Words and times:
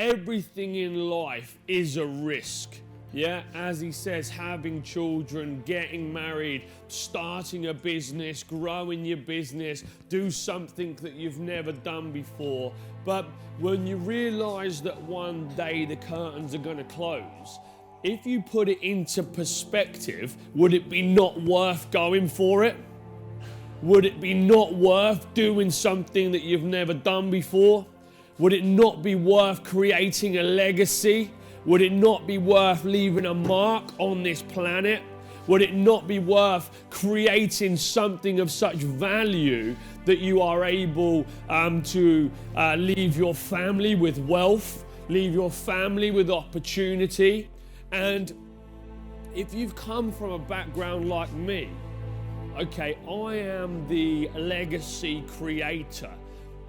everything 0.00 0.76
in 0.76 1.10
life 1.10 1.58
is 1.68 1.98
a 1.98 2.06
risk. 2.06 2.74
Yeah, 3.12 3.42
as 3.54 3.80
he 3.80 3.92
says, 3.92 4.30
having 4.30 4.82
children, 4.82 5.62
getting 5.66 6.10
married, 6.10 6.62
starting 6.88 7.66
a 7.66 7.74
business, 7.74 8.42
growing 8.42 9.04
your 9.04 9.18
business, 9.18 9.84
do 10.08 10.30
something 10.30 10.94
that 11.02 11.12
you've 11.14 11.38
never 11.38 11.72
done 11.72 12.12
before. 12.12 12.72
But 13.04 13.26
when 13.58 13.86
you 13.86 13.96
realize 13.96 14.80
that 14.82 14.98
one 15.02 15.48
day 15.48 15.84
the 15.84 15.96
curtains 15.96 16.54
are 16.54 16.58
going 16.58 16.78
to 16.78 16.84
close, 16.84 17.58
if 18.02 18.24
you 18.24 18.40
put 18.40 18.70
it 18.70 18.80
into 18.80 19.22
perspective, 19.22 20.34
would 20.54 20.72
it 20.72 20.88
be 20.88 21.02
not 21.02 21.42
worth 21.42 21.90
going 21.90 22.26
for 22.26 22.64
it? 22.64 22.76
Would 23.82 24.06
it 24.06 24.18
be 24.18 24.32
not 24.32 24.72
worth 24.72 25.34
doing 25.34 25.70
something 25.70 26.32
that 26.32 26.42
you've 26.42 26.62
never 26.62 26.94
done 26.94 27.30
before? 27.30 27.84
Would 28.40 28.54
it 28.54 28.64
not 28.64 29.02
be 29.02 29.16
worth 29.16 29.62
creating 29.64 30.38
a 30.38 30.42
legacy? 30.42 31.30
Would 31.66 31.82
it 31.82 31.92
not 31.92 32.26
be 32.26 32.38
worth 32.38 32.84
leaving 32.84 33.26
a 33.26 33.34
mark 33.34 33.84
on 33.98 34.22
this 34.22 34.40
planet? 34.40 35.02
Would 35.46 35.60
it 35.60 35.74
not 35.74 36.08
be 36.08 36.20
worth 36.20 36.70
creating 36.88 37.76
something 37.76 38.40
of 38.40 38.50
such 38.50 38.76
value 38.76 39.76
that 40.06 40.20
you 40.20 40.40
are 40.40 40.64
able 40.64 41.26
um, 41.50 41.82
to 41.82 42.30
uh, 42.56 42.76
leave 42.76 43.14
your 43.14 43.34
family 43.34 43.94
with 43.94 44.18
wealth, 44.20 44.86
leave 45.10 45.34
your 45.34 45.50
family 45.50 46.10
with 46.10 46.30
opportunity? 46.30 47.50
And 47.92 48.32
if 49.34 49.52
you've 49.52 49.76
come 49.76 50.10
from 50.10 50.30
a 50.32 50.38
background 50.38 51.10
like 51.10 51.30
me, 51.34 51.68
okay, 52.58 52.96
I 53.06 53.34
am 53.34 53.86
the 53.86 54.30
legacy 54.34 55.24
creator. 55.36 56.14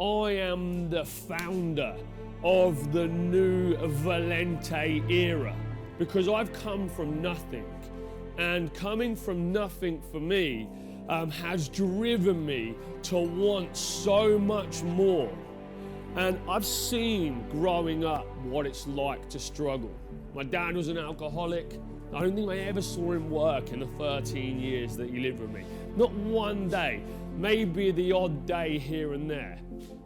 I 0.01 0.31
am 0.31 0.89
the 0.89 1.05
founder 1.05 1.95
of 2.43 2.91
the 2.91 3.07
new 3.07 3.75
Valente 3.75 5.07
era 5.11 5.55
because 5.99 6.27
I've 6.27 6.51
come 6.53 6.89
from 6.89 7.21
nothing. 7.21 7.65
And 8.39 8.73
coming 8.73 9.15
from 9.15 9.51
nothing 9.51 10.01
for 10.11 10.19
me 10.19 10.67
um, 11.07 11.29
has 11.29 11.69
driven 11.69 12.43
me 12.43 12.73
to 13.03 13.17
want 13.19 13.77
so 13.77 14.39
much 14.39 14.81
more. 14.81 15.31
And 16.15 16.39
I've 16.49 16.65
seen 16.65 17.47
growing 17.51 18.03
up 18.03 18.25
what 18.37 18.65
it's 18.65 18.87
like 18.87 19.29
to 19.29 19.39
struggle. 19.39 19.91
My 20.33 20.43
dad 20.43 20.75
was 20.75 20.87
an 20.87 20.97
alcoholic. 20.97 21.79
I 22.11 22.21
don't 22.21 22.35
think 22.35 22.49
I 22.49 22.57
ever 22.57 22.81
saw 22.81 23.11
him 23.11 23.29
work 23.29 23.71
in 23.71 23.81
the 23.81 23.87
13 23.99 24.59
years 24.59 24.97
that 24.97 25.11
he 25.11 25.19
lived 25.19 25.41
with 25.41 25.51
me. 25.51 25.63
Not 25.95 26.13
one 26.13 26.69
day, 26.69 27.03
maybe 27.37 27.91
the 27.91 28.11
odd 28.13 28.45
day 28.45 28.77
here 28.77 29.13
and 29.13 29.29
there. 29.29 29.59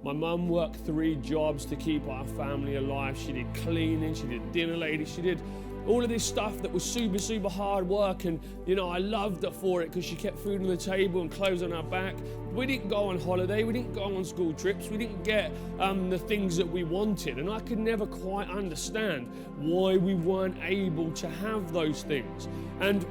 My 0.03 0.13
mum 0.13 0.47
worked 0.47 0.77
three 0.77 1.15
jobs 1.17 1.65
to 1.65 1.75
keep 1.75 2.07
our 2.07 2.25
family 2.25 2.75
alive. 2.75 3.17
She 3.17 3.33
did 3.33 3.53
cleaning, 3.53 4.13
she 4.13 4.27
did 4.27 4.51
dinner 4.51 4.77
lady, 4.77 5.05
she 5.05 5.21
did 5.21 5.41
all 5.87 6.03
of 6.03 6.09
this 6.09 6.23
stuff 6.23 6.61
that 6.61 6.71
was 6.71 6.83
super, 6.83 7.19
super 7.19 7.49
hard 7.49 7.87
work. 7.87 8.25
And, 8.25 8.39
you 8.65 8.75
know, 8.75 8.89
I 8.89 8.97
loved 8.97 9.43
her 9.43 9.51
for 9.51 9.81
it 9.81 9.91
because 9.91 10.05
she 10.05 10.15
kept 10.15 10.39
food 10.39 10.61
on 10.61 10.67
the 10.67 10.77
table 10.77 11.21
and 11.21 11.31
clothes 11.31 11.61
on 11.61 11.73
our 11.73 11.83
back. 11.83 12.15
We 12.53 12.65
didn't 12.65 12.89
go 12.89 13.09
on 13.09 13.19
holiday, 13.19 13.63
we 13.63 13.73
didn't 13.73 13.93
go 13.93 14.15
on 14.15 14.23
school 14.25 14.53
trips, 14.53 14.89
we 14.89 14.97
didn't 14.97 15.23
get 15.23 15.51
um, 15.79 16.09
the 16.09 16.17
things 16.17 16.57
that 16.57 16.67
we 16.67 16.83
wanted. 16.83 17.37
And 17.37 17.49
I 17.49 17.59
could 17.59 17.79
never 17.79 18.05
quite 18.07 18.49
understand 18.49 19.29
why 19.57 19.97
we 19.97 20.15
weren't 20.15 20.57
able 20.63 21.11
to 21.11 21.29
have 21.29 21.71
those 21.73 22.03
things. 22.03 22.47
And 22.79 23.05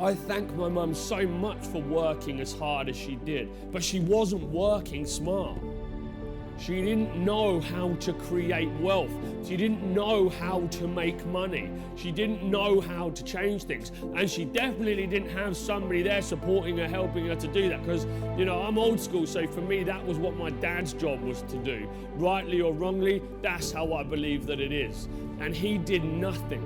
I 0.00 0.14
thank 0.14 0.52
my 0.54 0.68
mum 0.68 0.94
so 0.94 1.26
much 1.26 1.64
for 1.66 1.80
working 1.80 2.40
as 2.40 2.52
hard 2.52 2.88
as 2.88 2.96
she 2.96 3.16
did, 3.16 3.48
but 3.72 3.84
she 3.84 4.00
wasn't 4.00 4.42
working 4.44 5.06
smart. 5.06 5.58
She 6.58 6.80
didn't 6.80 7.16
know 7.16 7.60
how 7.60 7.94
to 7.94 8.12
create 8.12 8.70
wealth. 8.80 9.10
She 9.44 9.56
didn't 9.56 9.82
know 9.82 10.28
how 10.28 10.68
to 10.68 10.86
make 10.86 11.24
money. 11.26 11.68
She 11.96 12.12
didn't 12.12 12.42
know 12.44 12.80
how 12.80 13.10
to 13.10 13.24
change 13.24 13.64
things. 13.64 13.90
And 14.14 14.30
she 14.30 14.44
definitely 14.44 15.06
didn't 15.08 15.30
have 15.30 15.56
somebody 15.56 16.02
there 16.02 16.22
supporting 16.22 16.78
her, 16.78 16.86
helping 16.86 17.26
her 17.26 17.34
to 17.34 17.48
do 17.48 17.68
that. 17.68 17.82
Because, 17.82 18.06
you 18.38 18.44
know, 18.44 18.62
I'm 18.62 18.78
old 18.78 19.00
school, 19.00 19.26
so 19.26 19.44
for 19.48 19.60
me, 19.60 19.82
that 19.84 20.06
was 20.06 20.18
what 20.18 20.36
my 20.36 20.50
dad's 20.50 20.92
job 20.92 21.20
was 21.22 21.42
to 21.42 21.56
do. 21.56 21.88
Rightly 22.14 22.60
or 22.60 22.72
wrongly, 22.72 23.22
that's 23.42 23.72
how 23.72 23.94
I 23.94 24.04
believe 24.04 24.46
that 24.46 24.60
it 24.60 24.72
is. 24.72 25.08
And 25.40 25.56
he 25.56 25.78
did 25.78 26.04
nothing. 26.04 26.62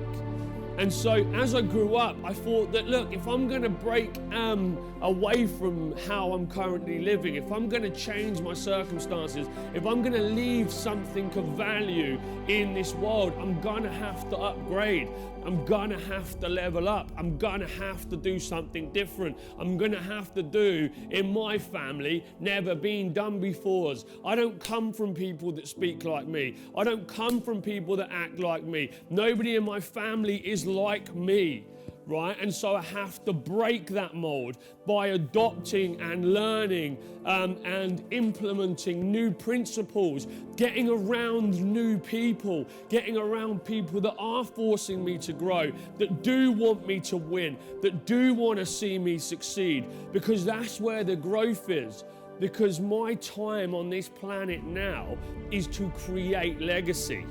And 0.79 0.93
so 0.93 1.13
as 1.35 1.55
I 1.55 1.63
grew 1.63 1.97
up, 1.97 2.17
I 2.23 2.35
thought 2.35 2.71
that 2.73 2.87
look, 2.87 3.11
if 3.13 3.27
I'm 3.27 3.49
going 3.49 3.63
to 3.63 3.71
break 3.71 4.15
um, 4.33 4.77
away 5.01 5.47
from 5.47 5.97
how 6.07 6.33
I'm 6.33 6.47
currently 6.47 6.99
living, 6.99 7.37
if 7.37 7.51
I'm 7.51 7.69
going 7.69 7.83
to 7.83 7.91
change 7.91 8.41
my 8.41 8.53
circumstances, 8.53 9.49
if 9.73 9.87
I'm 9.87 10.03
going 10.03 10.13
to 10.13 10.23
leave 10.23 10.71
something 10.71 11.27
of 11.39 11.45
value 11.57 12.21
in 12.49 12.75
this 12.75 12.95
world, 12.95 13.33
I'm 13.39 13.59
going 13.63 13.85
to 13.85 13.91
have 13.91 14.29
to 14.31 14.37
upgrade. 14.37 15.09
I'm 15.47 15.65
to 15.91 15.99
have 16.01 16.41
to 16.41 16.49
level 16.49 16.89
up. 16.89 17.13
I'm 17.17 17.39
to 17.61 17.69
have 17.69 18.09
to 18.11 18.17
do 18.17 18.41
something 18.41 18.93
different. 18.93 19.39
I'm 19.61 19.79
to 19.93 20.03
have 20.03 20.35
to 20.35 20.43
do 20.43 20.91
in 21.11 21.33
my 21.33 21.57
family 21.57 22.25
never 22.41 22.75
been 22.75 23.13
done 23.13 23.39
before. 23.39 23.95
I 24.25 24.35
don't 24.35 24.59
come 24.59 24.93
from 24.93 25.15
people 25.15 25.53
that 25.53 25.69
speak 25.69 26.05
like 26.05 26.27
me. 26.27 26.57
I 26.77 26.83
don't 26.83 27.07
come 27.07 27.41
from 27.41 27.63
people 27.63 27.95
that 27.97 28.09
act 28.11 28.41
like 28.41 28.65
me. 28.65 28.91
Nobody 29.09 29.55
in 29.55 29.63
my 29.63 29.79
family 29.79 30.37
is 30.39 30.67
like 30.67 31.15
me 31.15 31.67
right? 32.07 32.37
And 32.41 32.55
so 32.55 32.77
I 32.77 32.83
have 32.83 33.25
to 33.25 33.33
break 33.33 33.89
that 33.89 34.15
mold 34.15 34.59
by 34.87 35.09
adopting 35.09 36.01
and 36.01 36.33
learning 36.33 36.99
um, 37.25 37.57
and 37.65 38.05
implementing 38.13 39.11
new 39.11 39.33
principles, 39.33 40.29
getting 40.57 40.89
around 40.89 41.61
new 41.61 41.99
people, 41.99 42.67
getting 42.89 43.17
around 43.17 43.65
people 43.65 44.01
that 44.03 44.15
are 44.19 44.45
forcing 44.45 45.05
me 45.05 45.19
to 45.19 45.33
grow, 45.33 45.73
that 45.99 46.23
do 46.23 46.53
want 46.53 46.87
me 46.87 47.01
to 47.01 47.17
win, 47.17 47.57
that 47.83 48.07
do 48.07 48.35
want 48.35 48.59
to 48.59 48.67
see 48.67 48.99
me 48.99 49.19
succeed, 49.19 49.87
because 50.13 50.45
that's 50.45 50.81
where 50.81 51.03
the 51.03 51.17
growth 51.17 51.69
is. 51.69 52.05
Because 52.39 52.81
my 52.81 53.15
time 53.15 53.75
on 53.75 53.89
this 53.89 54.11
planet 54.11 54.63
now 54.63 55.17
is 55.51 55.67
to 55.69 55.89
create 55.91 56.61
legacy. 56.61 57.25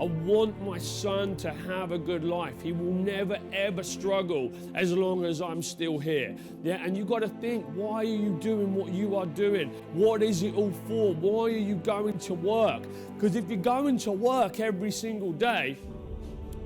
I 0.00 0.04
want 0.04 0.60
my 0.62 0.78
son 0.78 1.34
to 1.36 1.50
have 1.50 1.90
a 1.92 1.98
good 1.98 2.22
life. 2.22 2.60
He 2.62 2.72
will 2.72 2.92
never 2.92 3.38
ever 3.52 3.82
struggle 3.82 4.52
as 4.74 4.92
long 4.92 5.24
as 5.24 5.42
I'm 5.42 5.60
still 5.62 5.98
here. 5.98 6.36
Yeah, 6.62 6.84
and 6.84 6.96
you 6.96 7.04
got 7.04 7.20
to 7.20 7.28
think, 7.28 7.64
why 7.74 7.96
are 7.96 8.04
you 8.04 8.38
doing 8.40 8.74
what 8.74 8.92
you 8.92 9.16
are 9.16 9.26
doing? 9.26 9.70
What 9.92 10.22
is 10.22 10.42
it 10.42 10.54
all 10.54 10.72
for? 10.86 11.14
Why 11.14 11.46
are 11.46 11.50
you 11.50 11.74
going 11.76 12.18
to 12.20 12.34
work? 12.34 12.82
Because 13.14 13.34
if 13.34 13.48
you're 13.48 13.56
going 13.56 13.98
to 13.98 14.12
work 14.12 14.60
every 14.60 14.92
single 14.92 15.32
day, 15.32 15.76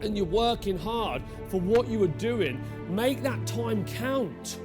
and 0.03 0.17
you're 0.17 0.27
working 0.27 0.77
hard 0.77 1.23
for 1.49 1.61
what 1.61 1.89
you 1.89 2.03
are 2.03 2.15
doing, 2.19 2.61
make 2.89 3.23
that 3.23 3.47
time 3.47 3.85
count. 3.87 4.59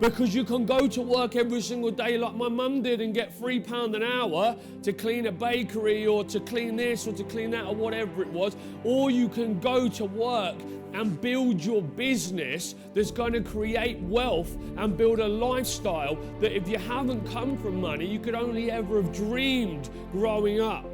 Because 0.00 0.34
you 0.34 0.42
can 0.44 0.66
go 0.66 0.88
to 0.88 1.00
work 1.00 1.36
every 1.36 1.60
single 1.60 1.92
day 1.92 2.18
like 2.18 2.34
my 2.34 2.48
mum 2.48 2.82
did 2.82 3.00
and 3.00 3.14
get 3.14 3.32
three 3.32 3.60
pound 3.60 3.94
an 3.94 4.02
hour 4.02 4.56
to 4.82 4.92
clean 4.92 5.26
a 5.26 5.32
bakery 5.32 6.06
or 6.06 6.24
to 6.24 6.40
clean 6.40 6.74
this 6.76 7.06
or 7.06 7.12
to 7.12 7.22
clean 7.22 7.50
that 7.50 7.64
or 7.64 7.74
whatever 7.74 8.22
it 8.22 8.28
was. 8.28 8.56
Or 8.82 9.10
you 9.10 9.28
can 9.28 9.60
go 9.60 9.88
to 9.88 10.04
work 10.04 10.56
and 10.94 11.20
build 11.20 11.64
your 11.64 11.80
business 11.80 12.74
that's 12.92 13.12
going 13.12 13.32
to 13.34 13.40
create 13.40 14.00
wealth 14.00 14.56
and 14.76 14.96
build 14.96 15.20
a 15.20 15.28
lifestyle 15.28 16.16
that 16.40 16.56
if 16.56 16.68
you 16.68 16.78
haven't 16.78 17.24
come 17.30 17.56
from 17.56 17.80
money, 17.80 18.06
you 18.06 18.18
could 18.18 18.34
only 18.34 18.70
ever 18.70 19.00
have 19.00 19.12
dreamed 19.12 19.88
growing 20.12 20.60
up. 20.60 20.93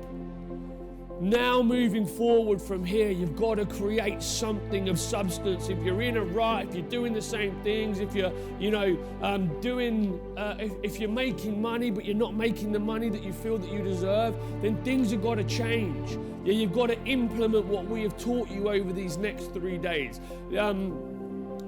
Now, 1.20 1.62
moving 1.62 2.06
forward 2.06 2.62
from 2.62 2.82
here, 2.82 3.10
you've 3.10 3.36
got 3.36 3.56
to 3.56 3.66
create 3.66 4.22
something 4.22 4.88
of 4.88 4.98
substance. 4.98 5.68
If 5.68 5.78
you're 5.82 6.00
in 6.00 6.16
a 6.16 6.24
rut, 6.24 6.68
if 6.68 6.74
you're 6.74 6.88
doing 6.88 7.12
the 7.12 7.20
same 7.20 7.54
things, 7.62 8.00
if 8.00 8.14
you're, 8.14 8.32
you 8.58 8.70
know, 8.70 8.98
um, 9.20 9.60
doing, 9.60 10.18
uh, 10.38 10.56
if, 10.58 10.72
if 10.82 10.98
you're 10.98 11.10
making 11.10 11.60
money 11.60 11.90
but 11.90 12.06
you're 12.06 12.16
not 12.16 12.34
making 12.34 12.72
the 12.72 12.78
money 12.78 13.10
that 13.10 13.22
you 13.22 13.34
feel 13.34 13.58
that 13.58 13.70
you 13.70 13.84
deserve, 13.84 14.34
then 14.62 14.82
things 14.82 15.10
have 15.10 15.22
got 15.22 15.34
to 15.34 15.44
change. 15.44 16.18
Yeah, 16.42 16.54
you've 16.54 16.72
got 16.72 16.86
to 16.86 16.98
implement 17.04 17.66
what 17.66 17.84
we 17.84 18.02
have 18.04 18.16
taught 18.16 18.48
you 18.48 18.70
over 18.70 18.90
these 18.90 19.18
next 19.18 19.52
three 19.52 19.76
days. 19.76 20.20
Um, 20.58 21.19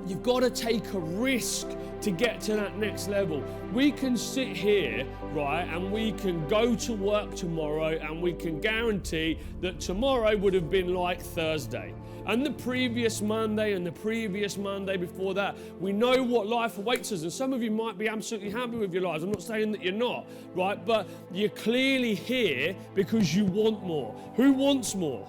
You've 0.06 0.22
got 0.22 0.40
to 0.40 0.50
take 0.50 0.92
a 0.94 0.98
risk 0.98 1.68
to 2.00 2.10
get 2.10 2.40
to 2.42 2.54
that 2.56 2.76
next 2.76 3.08
level. 3.08 3.42
We 3.72 3.92
can 3.92 4.16
sit 4.16 4.48
here, 4.48 5.06
right, 5.32 5.62
and 5.62 5.92
we 5.92 6.12
can 6.12 6.46
go 6.48 6.74
to 6.74 6.92
work 6.92 7.34
tomorrow 7.34 7.98
and 8.00 8.20
we 8.20 8.32
can 8.32 8.60
guarantee 8.60 9.38
that 9.60 9.78
tomorrow 9.78 10.36
would 10.36 10.54
have 10.54 10.70
been 10.70 10.92
like 10.92 11.22
Thursday. 11.22 11.94
And 12.26 12.44
the 12.44 12.50
previous 12.50 13.20
Monday 13.20 13.72
and 13.72 13.84
the 13.84 13.92
previous 13.92 14.56
Monday 14.56 14.96
before 14.96 15.34
that, 15.34 15.56
we 15.80 15.92
know 15.92 16.22
what 16.22 16.46
life 16.46 16.78
awaits 16.78 17.10
us. 17.12 17.22
And 17.22 17.32
some 17.32 17.52
of 17.52 17.62
you 17.62 17.70
might 17.70 17.98
be 17.98 18.08
absolutely 18.08 18.50
happy 18.50 18.76
with 18.76 18.92
your 18.92 19.02
lives. 19.02 19.24
I'm 19.24 19.30
not 19.30 19.42
saying 19.42 19.72
that 19.72 19.82
you're 19.82 19.92
not, 19.92 20.26
right? 20.54 20.84
But 20.84 21.08
you're 21.32 21.48
clearly 21.50 22.14
here 22.14 22.76
because 22.94 23.34
you 23.34 23.44
want 23.44 23.82
more. 23.84 24.14
Who 24.36 24.52
wants 24.52 24.94
more? 24.94 25.28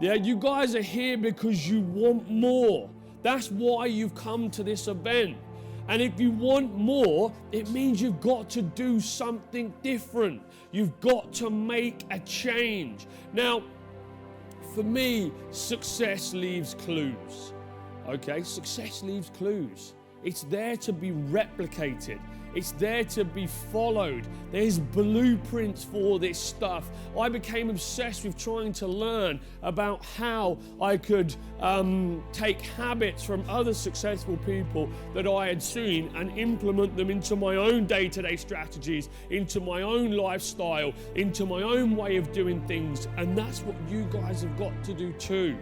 Yeah, 0.00 0.14
you 0.14 0.36
guys 0.36 0.74
are 0.74 0.82
here 0.82 1.16
because 1.16 1.68
you 1.68 1.80
want 1.80 2.30
more. 2.30 2.90
That's 3.22 3.50
why 3.50 3.86
you've 3.86 4.14
come 4.14 4.50
to 4.50 4.62
this 4.62 4.88
event. 4.88 5.36
And 5.88 6.00
if 6.00 6.20
you 6.20 6.30
want 6.30 6.76
more, 6.76 7.32
it 7.50 7.68
means 7.70 8.00
you've 8.00 8.20
got 8.20 8.48
to 8.50 8.62
do 8.62 9.00
something 9.00 9.72
different. 9.82 10.42
You've 10.70 10.98
got 11.00 11.32
to 11.34 11.50
make 11.50 12.04
a 12.10 12.18
change. 12.20 13.06
Now, 13.32 13.62
for 14.74 14.82
me, 14.82 15.32
success 15.50 16.32
leaves 16.32 16.74
clues. 16.74 17.52
Okay, 18.08 18.42
success 18.42 19.02
leaves 19.02 19.30
clues. 19.36 19.94
It's 20.24 20.44
there 20.44 20.76
to 20.78 20.92
be 20.92 21.10
replicated. 21.10 22.20
It's 22.54 22.72
there 22.72 23.04
to 23.04 23.24
be 23.24 23.46
followed. 23.46 24.26
There's 24.50 24.78
blueprints 24.78 25.84
for 25.84 26.18
this 26.18 26.38
stuff. 26.38 26.90
I 27.18 27.28
became 27.28 27.70
obsessed 27.70 28.24
with 28.24 28.36
trying 28.36 28.72
to 28.74 28.86
learn 28.86 29.40
about 29.62 30.04
how 30.04 30.58
I 30.80 30.96
could 30.96 31.34
um, 31.60 32.22
take 32.32 32.60
habits 32.60 33.22
from 33.22 33.44
other 33.48 33.74
successful 33.74 34.36
people 34.38 34.88
that 35.14 35.26
I 35.26 35.48
had 35.48 35.62
seen 35.62 36.10
and 36.14 36.36
implement 36.38 36.96
them 36.96 37.10
into 37.10 37.36
my 37.36 37.56
own 37.56 37.86
day 37.86 38.08
to 38.08 38.22
day 38.22 38.36
strategies, 38.36 39.08
into 39.30 39.60
my 39.60 39.82
own 39.82 40.12
lifestyle, 40.12 40.92
into 41.14 41.46
my 41.46 41.62
own 41.62 41.96
way 41.96 42.16
of 42.16 42.32
doing 42.32 42.60
things. 42.66 43.08
And 43.16 43.36
that's 43.36 43.60
what 43.60 43.76
you 43.88 44.04
guys 44.04 44.42
have 44.42 44.56
got 44.58 44.72
to 44.84 44.94
do 44.94 45.12
too 45.14 45.56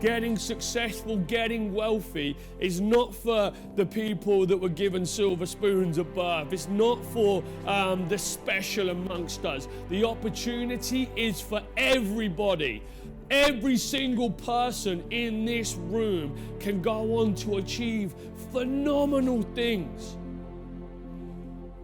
getting 0.00 0.36
successful, 0.36 1.16
getting 1.18 1.72
wealthy 1.72 2.36
is 2.58 2.80
not 2.80 3.14
for 3.14 3.52
the 3.76 3.86
people 3.86 4.46
that 4.46 4.56
were 4.56 4.68
given 4.68 5.06
silver 5.06 5.46
spoons 5.46 5.98
birth. 6.14 6.52
It's 6.52 6.68
not 6.68 7.04
for 7.06 7.42
um, 7.66 8.08
the 8.08 8.18
special 8.18 8.90
amongst 8.90 9.44
us. 9.44 9.68
The 9.88 10.04
opportunity 10.04 11.10
is 11.16 11.40
for 11.40 11.62
everybody. 11.76 12.82
Every 13.30 13.76
single 13.76 14.30
person 14.30 15.02
in 15.10 15.44
this 15.44 15.74
room 15.74 16.36
can 16.60 16.82
go 16.82 17.18
on 17.20 17.34
to 17.36 17.56
achieve 17.56 18.14
phenomenal 18.52 19.42
things. 19.54 20.16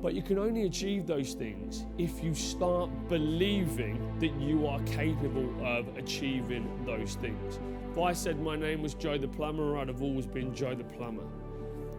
But 0.02 0.14
you 0.14 0.22
can 0.22 0.38
only 0.38 0.64
achieve 0.64 1.06
those 1.06 1.34
things 1.34 1.84
if 1.98 2.22
you 2.24 2.34
start 2.34 2.90
believing 3.08 4.18
that 4.18 4.34
you 4.40 4.66
are 4.66 4.80
capable 4.80 5.48
of 5.62 5.94
achieving 5.96 6.68
those 6.86 7.16
things. 7.16 7.58
If 7.90 7.98
I 7.98 8.12
said 8.12 8.40
my 8.40 8.54
name 8.54 8.82
was 8.82 8.94
Joe 8.94 9.18
the 9.18 9.26
Plumber, 9.26 9.76
I'd 9.76 9.88
have 9.88 10.00
always 10.00 10.24
been 10.24 10.54
Joe 10.54 10.76
the 10.76 10.84
Plumber. 10.84 11.24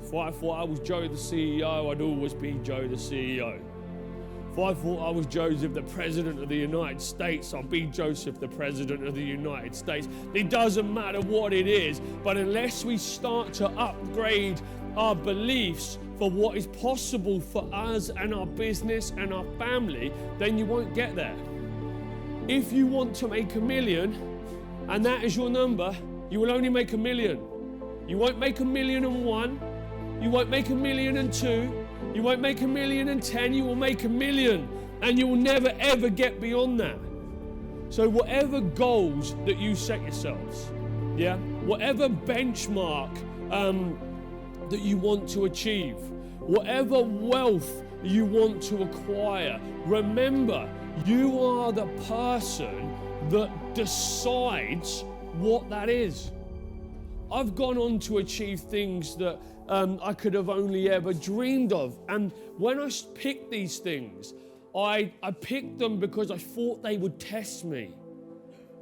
If 0.01 0.13
I 0.13 0.31
thought 0.31 0.61
I 0.61 0.63
was 0.63 0.79
Joe 0.79 1.01
the 1.01 1.15
CEO, 1.15 1.91
I'd 1.91 1.99
always 1.99 2.33
be 2.33 2.53
Joe 2.63 2.87
the 2.87 2.95
CEO. 2.95 3.59
If 4.53 4.57
I 4.57 4.73
thought 4.73 5.05
I 5.05 5.09
was 5.09 5.25
Joseph, 5.25 5.73
the 5.73 5.81
President 5.81 6.41
of 6.41 6.47
the 6.47 6.55
United 6.55 7.01
States, 7.01 7.53
I'd 7.53 7.69
be 7.69 7.81
Joseph, 7.87 8.39
the 8.39 8.47
President 8.47 9.05
of 9.05 9.15
the 9.15 9.23
United 9.23 9.75
States. 9.75 10.07
It 10.33 10.49
doesn't 10.49 10.93
matter 10.93 11.19
what 11.19 11.51
it 11.51 11.67
is, 11.67 11.99
but 12.23 12.37
unless 12.37 12.85
we 12.85 12.95
start 12.95 13.51
to 13.55 13.67
upgrade 13.71 14.61
our 14.95 15.15
beliefs 15.15 15.99
for 16.17 16.31
what 16.31 16.55
is 16.55 16.67
possible 16.67 17.41
for 17.41 17.67
us 17.73 18.09
and 18.09 18.33
our 18.33 18.45
business 18.45 19.11
and 19.17 19.33
our 19.33 19.45
family, 19.57 20.13
then 20.37 20.57
you 20.57 20.65
won't 20.65 20.95
get 20.95 21.15
there. 21.15 21.35
If 22.47 22.71
you 22.71 22.87
want 22.87 23.13
to 23.15 23.27
make 23.27 23.55
a 23.55 23.61
million, 23.61 24.30
and 24.91 25.05
that 25.05 25.23
is 25.23 25.37
your 25.37 25.49
number, 25.49 25.95
you 26.29 26.41
will 26.41 26.51
only 26.51 26.67
make 26.67 26.91
a 26.91 26.97
million. 26.97 27.39
You 28.09 28.17
won't 28.17 28.37
make 28.37 28.59
a 28.59 28.65
million 28.65 29.05
and 29.05 29.23
one. 29.23 29.57
You 30.21 30.29
won't 30.29 30.49
make 30.49 30.69
a 30.69 30.75
million 30.75 31.15
and 31.15 31.31
two. 31.31 31.85
You 32.13 32.21
won't 32.21 32.41
make 32.41 32.59
a 32.59 32.67
million 32.67 33.07
and 33.07 33.23
ten. 33.23 33.53
You 33.53 33.63
will 33.63 33.75
make 33.75 34.03
a 34.03 34.09
million. 34.09 34.67
And 35.01 35.17
you 35.17 35.27
will 35.27 35.37
never 35.37 35.73
ever 35.79 36.09
get 36.09 36.41
beyond 36.41 36.77
that. 36.81 36.97
So, 37.89 38.09
whatever 38.09 38.59
goals 38.59 39.33
that 39.45 39.57
you 39.57 39.75
set 39.75 40.01
yourselves, 40.01 40.71
yeah, 41.15 41.37
whatever 41.63 42.09
benchmark 42.09 43.17
um, 43.53 43.97
that 44.69 44.81
you 44.81 44.97
want 44.97 45.29
to 45.29 45.45
achieve, 45.45 45.95
whatever 46.39 47.01
wealth 47.01 47.81
you 48.03 48.25
want 48.25 48.61
to 48.63 48.83
acquire, 48.83 49.57
remember 49.85 50.69
you 51.05 51.39
are 51.39 51.71
the 51.71 51.85
person 52.09 52.93
that 53.29 53.49
decides 53.73 55.03
what 55.33 55.69
that 55.69 55.89
is. 55.89 56.31
I've 57.31 57.55
gone 57.55 57.77
on 57.77 57.99
to 57.99 58.17
achieve 58.17 58.59
things 58.59 59.15
that 59.15 59.39
um, 59.69 59.99
I 60.03 60.13
could 60.13 60.33
have 60.33 60.49
only 60.49 60.89
ever 60.89 61.13
dreamed 61.13 61.71
of. 61.71 61.97
And 62.09 62.31
when 62.57 62.79
I 62.79 62.89
picked 63.15 63.49
these 63.49 63.77
things, 63.77 64.33
I, 64.75 65.13
I 65.23 65.31
picked 65.31 65.79
them 65.79 65.97
because 65.97 66.29
I 66.31 66.37
thought 66.37 66.83
they 66.83 66.97
would 66.97 67.19
test 67.19 67.63
me. 67.63 67.93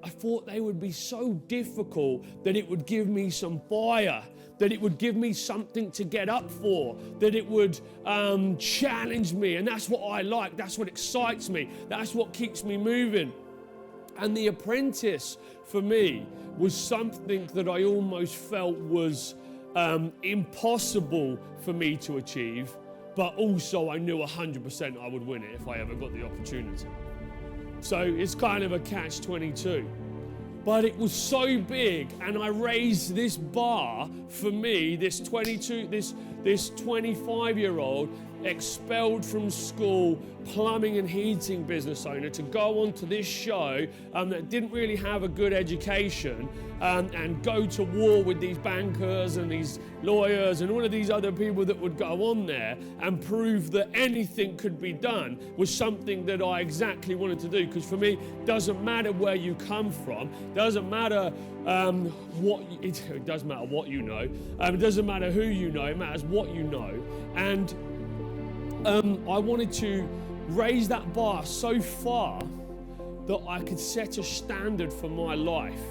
I 0.03 0.09
thought 0.09 0.47
they 0.47 0.61
would 0.61 0.79
be 0.79 0.91
so 0.91 1.33
difficult 1.47 2.25
that 2.43 2.55
it 2.55 2.67
would 2.67 2.85
give 2.85 3.07
me 3.07 3.29
some 3.29 3.59
fire, 3.69 4.23
that 4.57 4.71
it 4.71 4.81
would 4.81 4.97
give 4.97 5.15
me 5.15 5.33
something 5.33 5.91
to 5.91 6.03
get 6.03 6.29
up 6.29 6.49
for, 6.49 6.97
that 7.19 7.35
it 7.35 7.47
would 7.47 7.79
um, 8.05 8.57
challenge 8.57 9.33
me. 9.33 9.57
And 9.57 9.67
that's 9.67 9.89
what 9.89 9.99
I 9.99 10.21
like. 10.21 10.57
That's 10.57 10.77
what 10.77 10.87
excites 10.87 11.49
me. 11.49 11.69
That's 11.89 12.15
what 12.15 12.33
keeps 12.33 12.63
me 12.63 12.77
moving. 12.77 13.33
And 14.21 14.35
The 14.35 14.47
Apprentice 14.47 15.37
for 15.65 15.81
me 15.81 16.25
was 16.57 16.75
something 16.75 17.47
that 17.53 17.69
I 17.69 17.83
almost 17.83 18.35
felt 18.35 18.77
was 18.77 19.35
um, 19.75 20.11
impossible 20.23 21.37
for 21.61 21.73
me 21.73 21.95
to 21.97 22.17
achieve, 22.17 22.75
but 23.15 23.35
also 23.35 23.89
I 23.89 23.97
knew 23.97 24.17
100% 24.17 25.01
I 25.01 25.07
would 25.07 25.25
win 25.25 25.43
it 25.43 25.55
if 25.55 25.67
I 25.67 25.77
ever 25.77 25.95
got 25.95 26.11
the 26.13 26.25
opportunity. 26.25 26.87
So 27.81 28.01
it's 28.01 28.35
kind 28.35 28.63
of 28.63 28.73
a 28.73 28.79
catch 28.79 29.21
22. 29.21 29.89
But 30.65 30.83
it 30.83 30.97
was 30.97 31.13
so 31.13 31.59
big, 31.59 32.09
and 32.21 32.37
I 32.37 32.47
raised 32.47 33.15
this 33.15 33.37
bar 33.37 34.09
for 34.27 34.51
me, 34.51 34.97
this 34.97 35.19
22, 35.21 35.87
this 35.87 36.13
this 36.43 36.69
25 36.71 37.57
year 37.57 37.79
old 37.79 38.09
expelled 38.43 39.25
from 39.25 39.49
school 39.49 40.17
plumbing 40.45 40.97
and 40.97 41.09
heating 41.09 41.63
business 41.63 42.05
owner 42.05 42.29
to 42.29 42.41
go 42.41 42.81
on 42.81 42.93
to 42.93 43.05
this 43.05 43.25
show 43.25 43.85
um, 44.13 44.29
that 44.29 44.49
didn't 44.49 44.71
really 44.71 44.95
have 44.95 45.23
a 45.23 45.27
good 45.27 45.53
education 45.53 46.47
um, 46.81 47.09
and 47.13 47.43
go 47.43 47.65
to 47.65 47.83
war 47.83 48.23
with 48.23 48.39
these 48.39 48.57
bankers 48.57 49.37
and 49.37 49.51
these 49.51 49.79
lawyers 50.01 50.61
and 50.61 50.71
all 50.71 50.83
of 50.83 50.91
these 50.91 51.09
other 51.09 51.31
people 51.31 51.65
that 51.65 51.77
would 51.77 51.97
go 51.97 52.29
on 52.29 52.45
there 52.45 52.77
and 53.01 53.21
prove 53.21 53.69
that 53.71 53.89
anything 53.93 54.55
could 54.57 54.79
be 54.79 54.93
done 54.93 55.37
was 55.57 55.73
something 55.73 56.25
that 56.25 56.41
I 56.41 56.61
exactly 56.61 57.15
wanted 57.15 57.39
to 57.39 57.49
do. 57.49 57.67
Because 57.67 57.85
for 57.85 57.97
me 57.97 58.17
doesn't 58.45 58.81
matter 58.83 59.11
where 59.11 59.35
you 59.35 59.55
come 59.55 59.91
from 59.91 60.29
doesn't 60.55 60.89
matter 60.89 61.31
um, 61.65 62.05
what 62.41 62.63
it, 62.81 63.03
it, 63.11 63.25
does 63.25 63.43
matter 63.43 63.65
what 63.65 63.87
you 63.87 64.01
know 64.01 64.29
um, 64.59 64.75
it 64.75 64.79
doesn't 64.79 65.05
matter 65.05 65.31
who 65.31 65.43
you 65.43 65.69
know 65.71 65.85
it 65.85 65.97
matters 65.97 66.23
what 66.23 66.53
you 66.55 66.63
know. 66.63 66.93
And 67.35 67.73
um, 68.85 69.27
I 69.29 69.37
wanted 69.37 69.71
to 69.73 70.07
raise 70.49 70.87
that 70.87 71.13
bar 71.13 71.45
so 71.45 71.81
far 71.81 72.41
that 73.27 73.39
I 73.47 73.61
could 73.61 73.79
set 73.79 74.17
a 74.17 74.23
standard 74.23 74.91
for 74.91 75.09
my 75.09 75.35
life. 75.35 75.83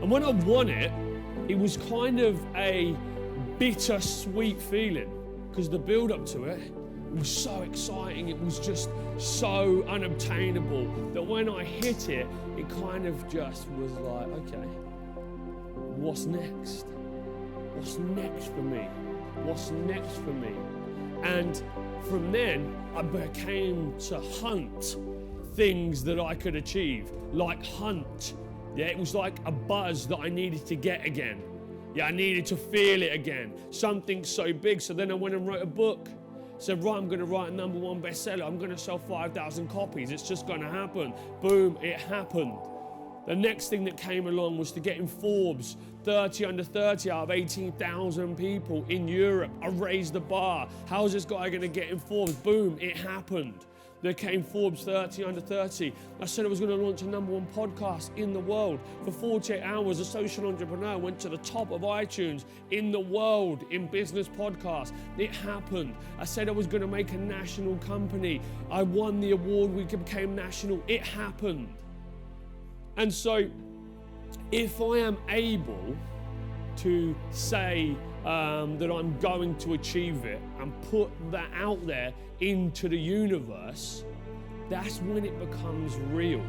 And 0.00 0.10
when 0.10 0.24
I 0.24 0.30
won 0.30 0.68
it, 0.68 0.92
it 1.48 1.58
was 1.58 1.76
kind 1.76 2.20
of 2.20 2.40
a 2.56 2.96
bitter-sweet 3.58 4.60
feeling 4.60 5.10
because 5.48 5.70
the 5.70 5.78
build 5.78 6.12
up 6.12 6.26
to 6.26 6.44
it 6.44 6.72
was 7.14 7.28
so 7.28 7.62
exciting. 7.62 8.28
It 8.28 8.38
was 8.40 8.58
just 8.58 8.90
so 9.18 9.84
unobtainable 9.88 10.86
that 11.14 11.22
when 11.22 11.48
I 11.48 11.64
hit 11.64 12.08
it, 12.08 12.26
it 12.56 12.68
kind 12.68 13.06
of 13.06 13.28
just 13.28 13.68
was 13.70 13.92
like, 13.92 14.26
okay, 14.26 14.66
what's 15.96 16.26
next? 16.26 16.86
What's 17.74 17.98
next 17.98 18.46
for 18.52 18.62
me? 18.62 18.88
What's 19.44 19.70
next 19.70 20.16
for 20.16 20.32
me? 20.32 20.54
And 21.22 21.62
from 22.08 22.32
then, 22.32 22.76
I 22.94 23.02
became 23.02 23.98
to 24.08 24.20
hunt 24.20 24.96
things 25.54 26.04
that 26.04 26.20
I 26.20 26.34
could 26.34 26.56
achieve, 26.56 27.10
like 27.32 27.64
hunt. 27.64 28.34
Yeah, 28.74 28.86
it 28.86 28.98
was 28.98 29.14
like 29.14 29.38
a 29.46 29.52
buzz 29.52 30.06
that 30.08 30.18
I 30.18 30.28
needed 30.28 30.66
to 30.66 30.76
get 30.76 31.04
again. 31.04 31.42
Yeah, 31.94 32.06
I 32.06 32.10
needed 32.10 32.44
to 32.46 32.56
feel 32.56 33.02
it 33.02 33.12
again. 33.12 33.54
Something 33.70 34.22
so 34.22 34.52
big. 34.52 34.82
So 34.82 34.92
then 34.92 35.10
I 35.10 35.14
went 35.14 35.34
and 35.34 35.46
wrote 35.46 35.62
a 35.62 35.66
book. 35.66 36.08
Said, 36.58 36.82
right, 36.84 36.96
I'm 36.96 37.06
going 37.06 37.20
to 37.20 37.26
write 37.26 37.50
a 37.50 37.54
number 37.54 37.78
one 37.78 38.00
bestseller. 38.00 38.46
I'm 38.46 38.58
going 38.58 38.70
to 38.70 38.78
sell 38.78 38.98
5,000 38.98 39.68
copies. 39.68 40.10
It's 40.10 40.26
just 40.26 40.46
going 40.46 40.60
to 40.60 40.68
happen. 40.68 41.12
Boom, 41.42 41.78
it 41.82 41.98
happened. 41.98 42.58
The 43.26 43.34
next 43.34 43.68
thing 43.68 43.84
that 43.84 43.96
came 43.96 44.28
along 44.28 44.56
was 44.56 44.70
to 44.72 44.80
get 44.80 44.98
in 44.98 45.08
Forbes 45.08 45.76
30 46.04 46.44
under 46.44 46.62
30 46.62 47.10
out 47.10 47.24
of 47.24 47.30
18,000 47.32 48.36
people 48.36 48.84
in 48.88 49.08
Europe. 49.08 49.50
I 49.60 49.68
raised 49.68 50.12
the 50.12 50.20
bar. 50.20 50.68
How's 50.86 51.12
this 51.12 51.24
guy 51.24 51.48
going 51.48 51.62
to 51.62 51.68
get 51.68 51.90
in 51.90 51.98
Forbes? 51.98 52.34
Boom, 52.34 52.78
it 52.80 52.96
happened. 52.96 53.66
There 54.02 54.14
came 54.14 54.44
Forbes 54.44 54.84
30 54.84 55.24
under 55.24 55.40
30. 55.40 55.92
I 56.20 56.26
said 56.26 56.44
I 56.44 56.48
was 56.48 56.60
going 56.60 56.70
to 56.70 56.76
launch 56.76 57.02
a 57.02 57.06
number 57.06 57.32
one 57.32 57.46
podcast 57.48 58.16
in 58.16 58.32
the 58.32 58.38
world. 58.38 58.78
For 59.04 59.10
48 59.10 59.62
hours, 59.62 59.98
a 59.98 60.04
social 60.04 60.46
entrepreneur 60.46 60.96
went 60.96 61.18
to 61.20 61.28
the 61.28 61.38
top 61.38 61.72
of 61.72 61.80
iTunes 61.80 62.44
in 62.70 62.92
the 62.92 63.00
world 63.00 63.64
in 63.72 63.88
business 63.88 64.28
podcasts. 64.28 64.92
It 65.18 65.34
happened. 65.34 65.96
I 66.20 66.24
said 66.24 66.48
I 66.48 66.52
was 66.52 66.68
going 66.68 66.82
to 66.82 66.86
make 66.86 67.12
a 67.12 67.16
national 67.16 67.76
company. 67.78 68.40
I 68.70 68.82
won 68.82 69.18
the 69.18 69.32
award. 69.32 69.72
We 69.72 69.84
became 69.84 70.36
national. 70.36 70.80
It 70.86 71.04
happened. 71.04 71.68
And 72.96 73.12
so, 73.12 73.48
if 74.52 74.80
I 74.80 74.98
am 74.98 75.18
able 75.28 75.96
to 76.76 77.16
say 77.30 77.96
um, 78.24 78.78
that 78.78 78.90
I'm 78.90 79.18
going 79.18 79.56
to 79.58 79.74
achieve 79.74 80.24
it 80.24 80.40
and 80.60 80.72
put 80.90 81.10
that 81.30 81.50
out 81.54 81.86
there 81.86 82.12
into 82.40 82.88
the 82.88 82.98
universe, 82.98 84.04
that's 84.68 84.98
when 84.98 85.24
it 85.24 85.38
becomes 85.38 85.96
real. 86.12 86.42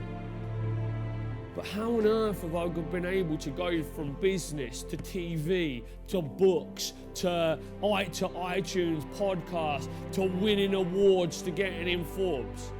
But 1.56 1.66
how 1.66 1.98
on 1.98 2.06
earth 2.06 2.44
have 2.44 2.56
I 2.56 2.68
been 2.68 3.06
able 3.06 3.36
to 3.38 3.50
go 3.50 3.82
from 3.82 4.14
business 4.22 4.84
to 4.84 4.98
TV 4.98 5.84
to 6.08 6.22
books 6.22 6.94
to, 7.16 7.58
to 7.58 8.28
iTunes 8.30 9.04
podcast 9.16 9.90
to 10.12 10.22
winning 10.22 10.76
awards 10.76 11.42
to 11.42 11.52
getting 11.52 11.88
in 11.88 12.06
Forbes? 12.06 12.72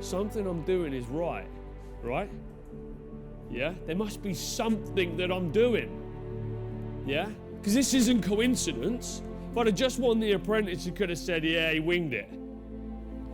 Something 0.00 0.48
I'm 0.48 0.62
doing 0.62 0.92
is 0.92 1.06
right, 1.06 1.46
right? 2.02 2.28
Yeah? 3.50 3.74
There 3.86 3.96
must 3.96 4.22
be 4.22 4.34
something 4.34 5.16
that 5.16 5.30
I'm 5.30 5.50
doing. 5.50 5.90
Yeah? 7.06 7.28
Because 7.56 7.74
this 7.74 7.94
isn't 7.94 8.22
coincidence. 8.22 9.22
If 9.50 9.58
I'd 9.58 9.76
just 9.76 9.98
won 9.98 10.20
The 10.20 10.32
Apprentice, 10.32 10.86
you 10.86 10.92
could 10.92 11.08
have 11.08 11.18
said, 11.18 11.44
yeah, 11.44 11.72
he 11.72 11.80
winged 11.80 12.12
it. 12.12 12.28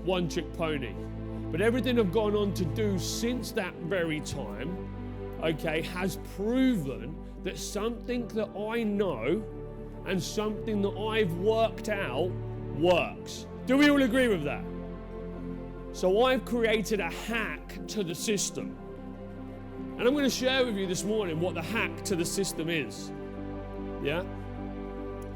One 0.05 0.29
trick 0.29 0.53
pony. 0.55 0.95
But 1.51 1.61
everything 1.61 1.99
I've 1.99 2.13
gone 2.13 2.35
on 2.35 2.55
to 2.55 2.65
do 2.65 2.99
since 2.99 3.53
that 3.53 3.75
very 3.83 4.21
time, 4.21 4.77
okay, 5.43 5.83
has 5.83 6.19
proven 6.37 7.17
that 7.43 7.59
something 7.59 8.27
that 8.29 8.49
I 8.57 8.83
know 8.83 9.43
and 10.07 10.23
something 10.23 10.83
that 10.83 10.97
I've 10.99 11.33
worked 11.35 11.89
out 11.89 12.31
works. 12.79 13.47
Do 13.67 13.77
we 13.77 13.89
all 13.89 14.03
agree 14.03 14.29
with 14.29 14.45
that? 14.45 14.65
So 15.93 16.25
I've 16.25 16.45
created 16.45 17.01
a 17.01 17.11
hack 17.11 17.87
to 17.89 18.03
the 18.03 18.15
system. 18.15 18.77
And 19.99 20.09
I'm 20.09 20.13
going 20.13 20.25
to 20.25 20.31
share 20.31 20.65
with 20.65 20.77
you 20.77 20.87
this 20.87 21.05
morning 21.05 21.41
what 21.41 21.55
the 21.55 21.63
hack 21.63 22.03
to 22.05 22.17
the 22.17 22.25
system 22.25 22.69
is. 22.69 23.13
Yeah? 24.03 24.25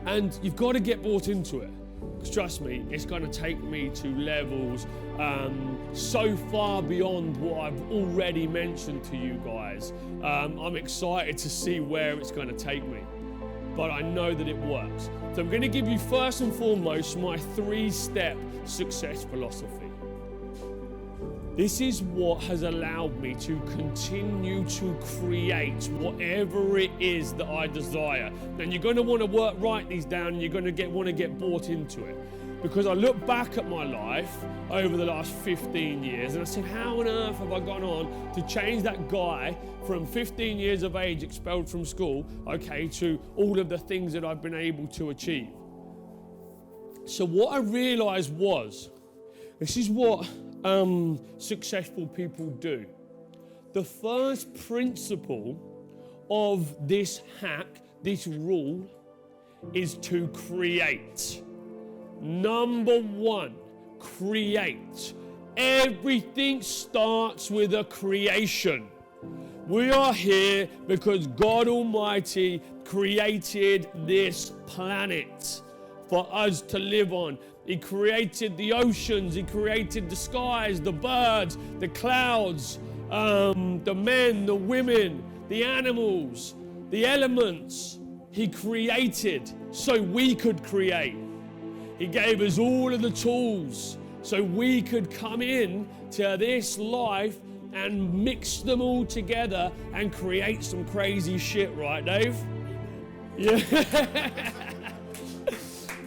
And 0.07 0.39
you've 0.43 0.57
got 0.57 0.73
to 0.73 0.81
get 0.81 1.03
bought 1.03 1.29
into 1.29 1.61
it. 1.61 1.71
Because 2.19 2.31
trust 2.31 2.61
me, 2.61 2.85
it's 2.91 3.05
going 3.05 3.23
to 3.23 3.31
take 3.31 3.63
me 3.63 3.91
to 3.91 4.09
levels 4.09 4.87
um, 5.19 5.79
so 5.93 6.37
far 6.37 6.83
beyond 6.83 7.37
what 7.37 7.61
I've 7.61 7.81
already 7.91 8.47
mentioned 8.47 9.05
to 9.05 9.17
you 9.17 9.35
guys. 9.45 9.93
Um, 10.23 10.59
I'm 10.59 10.77
excited 10.77 11.39
to 11.39 11.51
see 11.51 11.81
where 11.81 12.19
it's 12.19 12.33
going 12.33 12.49
to 12.49 12.57
take 12.57 12.85
me. 12.87 13.01
But 13.77 13.93
I 13.93 14.01
know 14.01 14.35
that 14.35 14.49
it 14.49 14.59
works. 14.59 15.09
So 15.35 15.43
I'm 15.43 15.51
going 15.51 15.63
to 15.63 15.69
give 15.69 15.87
you 15.87 15.99
first 15.99 16.41
and 16.41 16.53
foremost 16.53 17.17
my 17.17 17.37
three 17.37 17.91
step 17.91 18.37
success 18.65 19.25
philosophy. 19.25 19.88
This 21.59 21.81
is 21.81 22.03
what 22.03 22.41
has 22.45 22.63
allowed 22.63 23.19
me 23.21 23.35
to 23.35 23.59
continue 23.63 24.65
to 24.65 24.97
create 25.19 25.89
whatever 25.99 26.79
it 26.79 26.93
is 27.01 27.33
that 27.33 27.49
I 27.49 27.67
desire. 27.67 28.33
And 28.61 28.73
you're 28.73 28.81
going 28.81 28.95
to 28.95 29.03
want 29.03 29.23
to 29.23 29.27
work, 29.27 29.57
write 29.59 29.89
these 29.89 30.05
down, 30.05 30.29
and 30.29 30.41
you're 30.41 30.53
going 30.53 30.67
to 30.67 30.71
get 30.71 30.89
want 30.89 31.07
to 31.07 31.13
get 31.13 31.37
bought 31.37 31.69
into 31.69 32.05
it. 32.05 32.17
Because 32.63 32.87
I 32.87 32.93
look 32.93 33.27
back 33.27 33.59
at 33.59 33.69
my 33.69 33.83
life 33.83 34.33
over 34.71 34.97
the 34.97 35.05
last 35.05 35.33
15 35.33 36.05
years 36.05 36.35
and 36.35 36.43
I 36.43 36.45
said, 36.45 36.65
How 36.65 37.01
on 37.01 37.09
earth 37.09 37.39
have 37.39 37.53
I 37.53 37.59
gone 37.59 37.83
on 37.83 38.33
to 38.35 38.43
change 38.47 38.85
that 38.85 39.09
guy 39.09 39.59
from 39.85 40.07
15 40.07 40.61
years 40.61 40.85
of 40.85 40.95
age, 40.95 41.25
expelled 41.25 41.69
from 41.69 41.85
school, 41.85 42.25
okay, 42.47 42.87
to 42.87 43.21
all 43.35 43.59
of 43.59 43.69
the 43.69 43.79
things 43.79 44.13
that 44.13 44.25
I've 44.25 44.43
been 44.43 44.55
able 44.55 44.87
to 44.87 45.11
achieve? 45.11 45.49
So, 47.05 47.25
what 47.25 47.53
I 47.53 47.59
realized 47.59 48.33
was 48.33 48.91
this 49.59 49.77
is 49.77 49.91
what 49.91 50.25
um, 50.65 51.21
successful 51.39 52.07
people 52.07 52.51
do. 52.51 52.87
The 53.73 53.85
first 53.85 54.55
principle 54.67 55.59
of 56.31 56.89
this 56.89 57.23
hack, 57.41 57.67
this 58.03 58.27
rule, 58.27 58.89
is 59.73 59.95
to 59.97 60.29
create. 60.29 61.43
Number 62.21 63.01
one, 63.01 63.57
create. 63.99 65.15
Everything 65.57 66.63
starts 66.63 67.51
with 67.51 67.75
a 67.75 67.85
creation. 67.85 68.89
We 69.67 69.91
are 69.91 70.15
here 70.15 70.69
because 70.87 71.27
God 71.27 71.69
Almighty 71.69 72.63
created 72.85 73.89
this 74.07 74.53
planet 74.67 75.61
for 76.09 76.27
us 76.33 76.63
to 76.63 76.79
live 76.79 77.13
on. 77.13 77.39
He 77.69 77.77
created 77.77 78.57
the 78.57 78.73
oceans, 78.73 79.35
He 79.35 79.43
created 79.43 80.09
the 80.09 80.17
skies, 80.17 80.81
the 80.81 80.91
birds, 80.91 81.59
the 81.81 81.89
clouds, 81.89 82.79
um, 83.11 83.85
the 83.85 83.95
men, 83.95 84.47
the 84.47 84.55
women, 84.55 85.23
the 85.51 85.65
animals, 85.65 86.55
the 86.89 87.05
elements. 87.05 87.99
He 88.31 88.49
created 88.49 89.53
so 89.71 90.01
we 90.01 90.35
could 90.35 90.65
create. 90.65 91.17
He 91.99 92.07
gave 92.07 92.41
us 92.41 92.59
all 92.59 92.95
of 92.95 93.03
the 93.03 93.11
tools 93.11 93.99
so 94.23 94.43
we 94.43 94.81
could 94.81 95.11
come 95.11 95.43
in 95.43 95.87
to 96.13 96.39
this 96.39 96.79
life 96.79 97.37
and 97.75 98.25
mix 98.25 98.63
them 98.63 98.81
all 98.81 99.05
together 99.05 99.71
and 99.93 100.11
create 100.11 100.65
some 100.65 100.87
crazy 100.87 101.37
shit, 101.37 101.77
right, 101.77 102.03
Dave? 102.03 102.35
Yeah. 103.37 104.53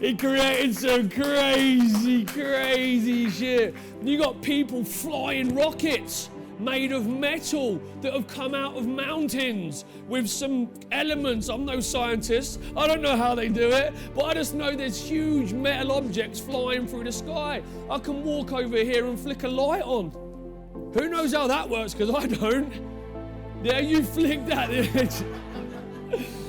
He 0.01 0.15
created 0.15 0.75
some 0.75 1.09
crazy, 1.11 2.25
crazy 2.25 3.29
shit. 3.29 3.75
You 4.01 4.17
got 4.17 4.41
people 4.41 4.83
flying 4.83 5.53
rockets 5.53 6.31
made 6.57 6.91
of 6.91 7.05
metal 7.05 7.79
that 8.01 8.11
have 8.11 8.25
come 8.25 8.55
out 8.55 8.75
of 8.75 8.87
mountains 8.87 9.85
with 10.07 10.27
some 10.27 10.71
elements. 10.91 11.49
I'm 11.49 11.65
no 11.65 11.79
scientist. 11.79 12.59
I 12.75 12.87
don't 12.87 13.03
know 13.03 13.15
how 13.15 13.35
they 13.35 13.47
do 13.47 13.69
it, 13.69 13.93
but 14.15 14.25
I 14.25 14.33
just 14.33 14.55
know 14.55 14.75
there's 14.75 14.99
huge 14.99 15.53
metal 15.53 15.91
objects 15.91 16.39
flying 16.39 16.87
through 16.87 17.03
the 17.03 17.11
sky. 17.11 17.61
I 17.87 17.99
can 17.99 18.23
walk 18.23 18.53
over 18.53 18.77
here 18.77 19.05
and 19.05 19.19
flick 19.19 19.43
a 19.43 19.47
light 19.47 19.83
on. 19.83 20.09
Who 20.95 21.09
knows 21.09 21.31
how 21.31 21.45
that 21.45 21.69
works? 21.69 21.93
Because 21.93 22.09
I 22.09 22.25
don't. 22.25 22.73
Yeah, 23.63 23.77
you 23.77 24.01
flick 24.01 24.47
that. 24.47 24.71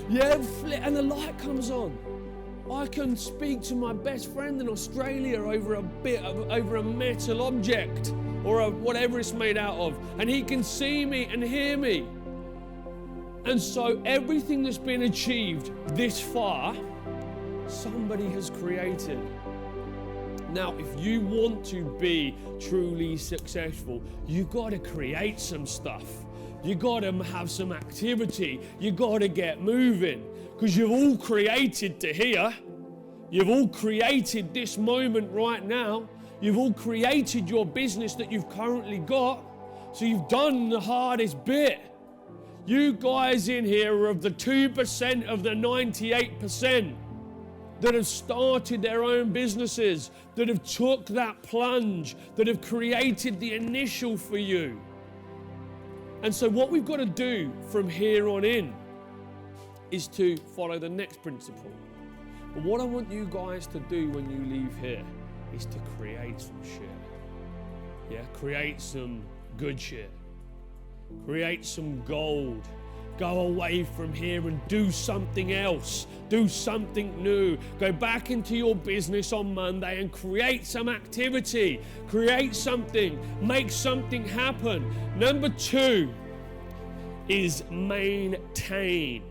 yeah, 0.09 0.41
flick, 0.41 0.81
and 0.83 0.97
the 0.97 1.03
light 1.03 1.39
comes 1.39 1.71
on. 1.71 1.99
I 2.71 2.87
can 2.87 3.17
speak 3.17 3.61
to 3.63 3.75
my 3.75 3.93
best 3.93 4.33
friend 4.33 4.61
in 4.61 4.69
Australia 4.69 5.41
over 5.41 5.75
a 5.75 5.83
bit 5.83 6.23
of, 6.25 6.51
over 6.51 6.77
a 6.77 6.83
metal 6.83 7.43
object 7.43 8.13
or 8.45 8.61
a, 8.61 8.71
whatever 8.71 9.19
it's 9.19 9.33
made 9.33 9.59
out 9.59 9.77
of, 9.79 9.97
and 10.19 10.31
he 10.31 10.43
can 10.43 10.63
see 10.63 11.05
me 11.05 11.25
and 11.25 11.43
hear 11.43 11.77
me. 11.77 12.07
And 13.45 13.61
so 13.61 14.01
everything 14.05 14.63
that's 14.63 14.79
been 14.79 15.03
achieved 15.03 15.73
this 15.97 16.21
far, 16.21 16.77
somebody 17.67 18.29
has 18.31 18.51
created. 18.51 19.19
Now, 20.53 20.75
if 20.79 21.05
you 21.05 21.21
want 21.21 21.65
to 21.67 21.85
be 21.99 22.37
truly 22.61 23.17
successful, 23.17 24.01
you've 24.27 24.51
got 24.51 24.71
to 24.71 24.79
create 24.79 25.41
some 25.41 25.67
stuff. 25.67 26.05
You've 26.63 26.79
got 26.79 27.01
to 27.01 27.13
have 27.25 27.51
some 27.51 27.73
activity. 27.73 28.61
You've 28.79 28.97
got 28.97 29.19
to 29.19 29.29
get 29.29 29.61
moving 29.61 30.25
because 30.55 30.77
you've 30.77 30.91
all 30.91 31.17
created 31.17 32.01
to 32.01 32.13
hear. 32.13 32.55
You've 33.31 33.49
all 33.49 33.69
created 33.69 34.53
this 34.53 34.77
moment 34.77 35.31
right 35.33 35.65
now. 35.65 36.09
You've 36.41 36.59
all 36.59 36.73
created 36.73 37.49
your 37.49 37.65
business 37.65 38.15
that 38.17 38.31
you've 38.31 38.49
currently 38.49 38.99
got. 38.99 39.43
So 39.95 40.05
you've 40.05 40.29
done 40.29 40.69
the 40.69 40.81
hardest 40.81 41.43
bit. 41.45 41.81
You 42.67 42.93
guys 42.93 43.49
in 43.49 43.65
here 43.65 43.95
are 43.95 44.09
of 44.09 44.23
the 44.23 44.31
2% 44.31 45.27
of 45.27 45.43
the 45.43 45.51
98% 45.51 46.95
that 47.81 47.95
have 47.95 48.07
started 48.07 48.81
their 48.81 49.03
own 49.03 49.33
businesses, 49.33 50.13
that 50.37 50.49
have 50.49 50.63
took 50.63 51.07
that 51.07 51.43
plunge, 51.43 52.17
that 52.37 52.47
have 52.47 52.61
created 52.61 53.41
the 53.41 53.55
initial 53.55 54.17
for 54.17 54.39
you. 54.39 54.81
And 56.23 56.33
so 56.33 56.49
what 56.49 56.71
we've 56.71 56.85
got 56.85 56.99
to 56.99 57.07
do 57.07 57.53
from 57.71 57.89
here 57.89 58.29
on 58.29 58.45
in 58.45 58.73
is 59.93 60.09
to 60.09 60.37
follow 60.37 60.79
the 60.79 60.89
next 60.89 61.23
principle. 61.23 61.71
But 62.55 62.65
what 62.65 62.81
I 62.81 62.85
want 62.85 63.13
you 63.13 63.27
guys 63.27 63.67
to 63.69 63.79
do 63.81 64.11
when 64.11 64.29
you 64.31 64.53
leave 64.53 64.75
here 64.81 65.05
is 65.55 65.67
to 65.67 65.79
create 65.97 66.41
some 66.41 66.63
shit. 66.65 66.89
Yeah, 68.11 68.25
create 68.33 68.81
some 68.81 69.23
good 69.59 69.79
shit. 69.79 70.11
Create 71.27 71.65
some 71.65 72.03
gold. 72.05 72.67
Go 73.19 73.41
away 73.41 73.85
from 73.85 74.13
here 74.15 74.49
and 74.49 74.61
do 74.69 74.91
something 74.91 75.53
else. 75.53 76.07
Do 76.31 76.49
something 76.49 77.23
new. 77.23 77.59
Go 77.79 77.93
back 77.93 78.31
into 78.31 78.57
your 78.57 78.75
business 78.75 79.33
on 79.33 79.53
Monday 79.55 80.01
and 80.01 80.11
create 80.11 80.67
some 80.67 80.89
activity. 80.89 81.81
Create 82.09 82.57
something. 82.57 83.19
Make 83.43 83.71
something 83.71 84.27
happen. 84.27 84.91
Number 85.19 85.51
two 85.51 86.13
is 87.29 87.63
maintain. 87.71 89.23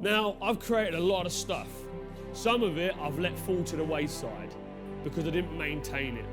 Now, 0.00 0.36
I've 0.40 0.60
created 0.60 0.94
a 0.94 1.00
lot 1.02 1.26
of 1.26 1.32
stuff. 1.32 1.68
Some 2.32 2.62
of 2.62 2.78
it 2.78 2.94
I've 3.00 3.18
let 3.18 3.38
fall 3.38 3.62
to 3.64 3.76
the 3.76 3.84
wayside 3.84 4.54
because 5.04 5.26
I 5.26 5.30
didn't 5.30 5.56
maintain 5.58 6.16
it. 6.16 6.24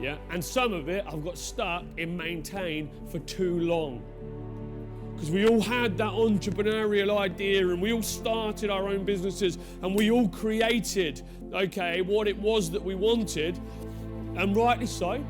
Yeah, 0.00 0.16
and 0.30 0.44
some 0.44 0.72
of 0.72 0.88
it 0.88 1.04
I've 1.06 1.24
got 1.24 1.38
stuck 1.38 1.84
in 1.98 2.16
maintain 2.16 2.90
for 3.10 3.18
too 3.20 3.60
long. 3.60 4.02
because 5.14 5.30
we 5.30 5.46
all 5.46 5.60
had 5.60 5.96
that 5.98 6.12
entrepreneurial 6.12 7.16
idea 7.18 7.68
and 7.68 7.80
we 7.80 7.92
all 7.92 8.02
started 8.02 8.70
our 8.70 8.88
own 8.88 9.04
businesses 9.04 9.58
and 9.82 9.94
we 9.94 10.10
all 10.10 10.28
created, 10.28 11.22
okay, 11.52 12.02
what 12.02 12.26
it 12.28 12.36
was 12.38 12.70
that 12.70 12.82
we 12.82 12.94
wanted. 12.94 13.58
And 14.36 14.56
rightly 14.56 14.86
so, 14.86 15.24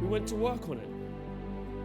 we 0.00 0.06
went 0.08 0.28
to 0.28 0.34
work 0.36 0.68
on 0.68 0.78
it 0.78 0.86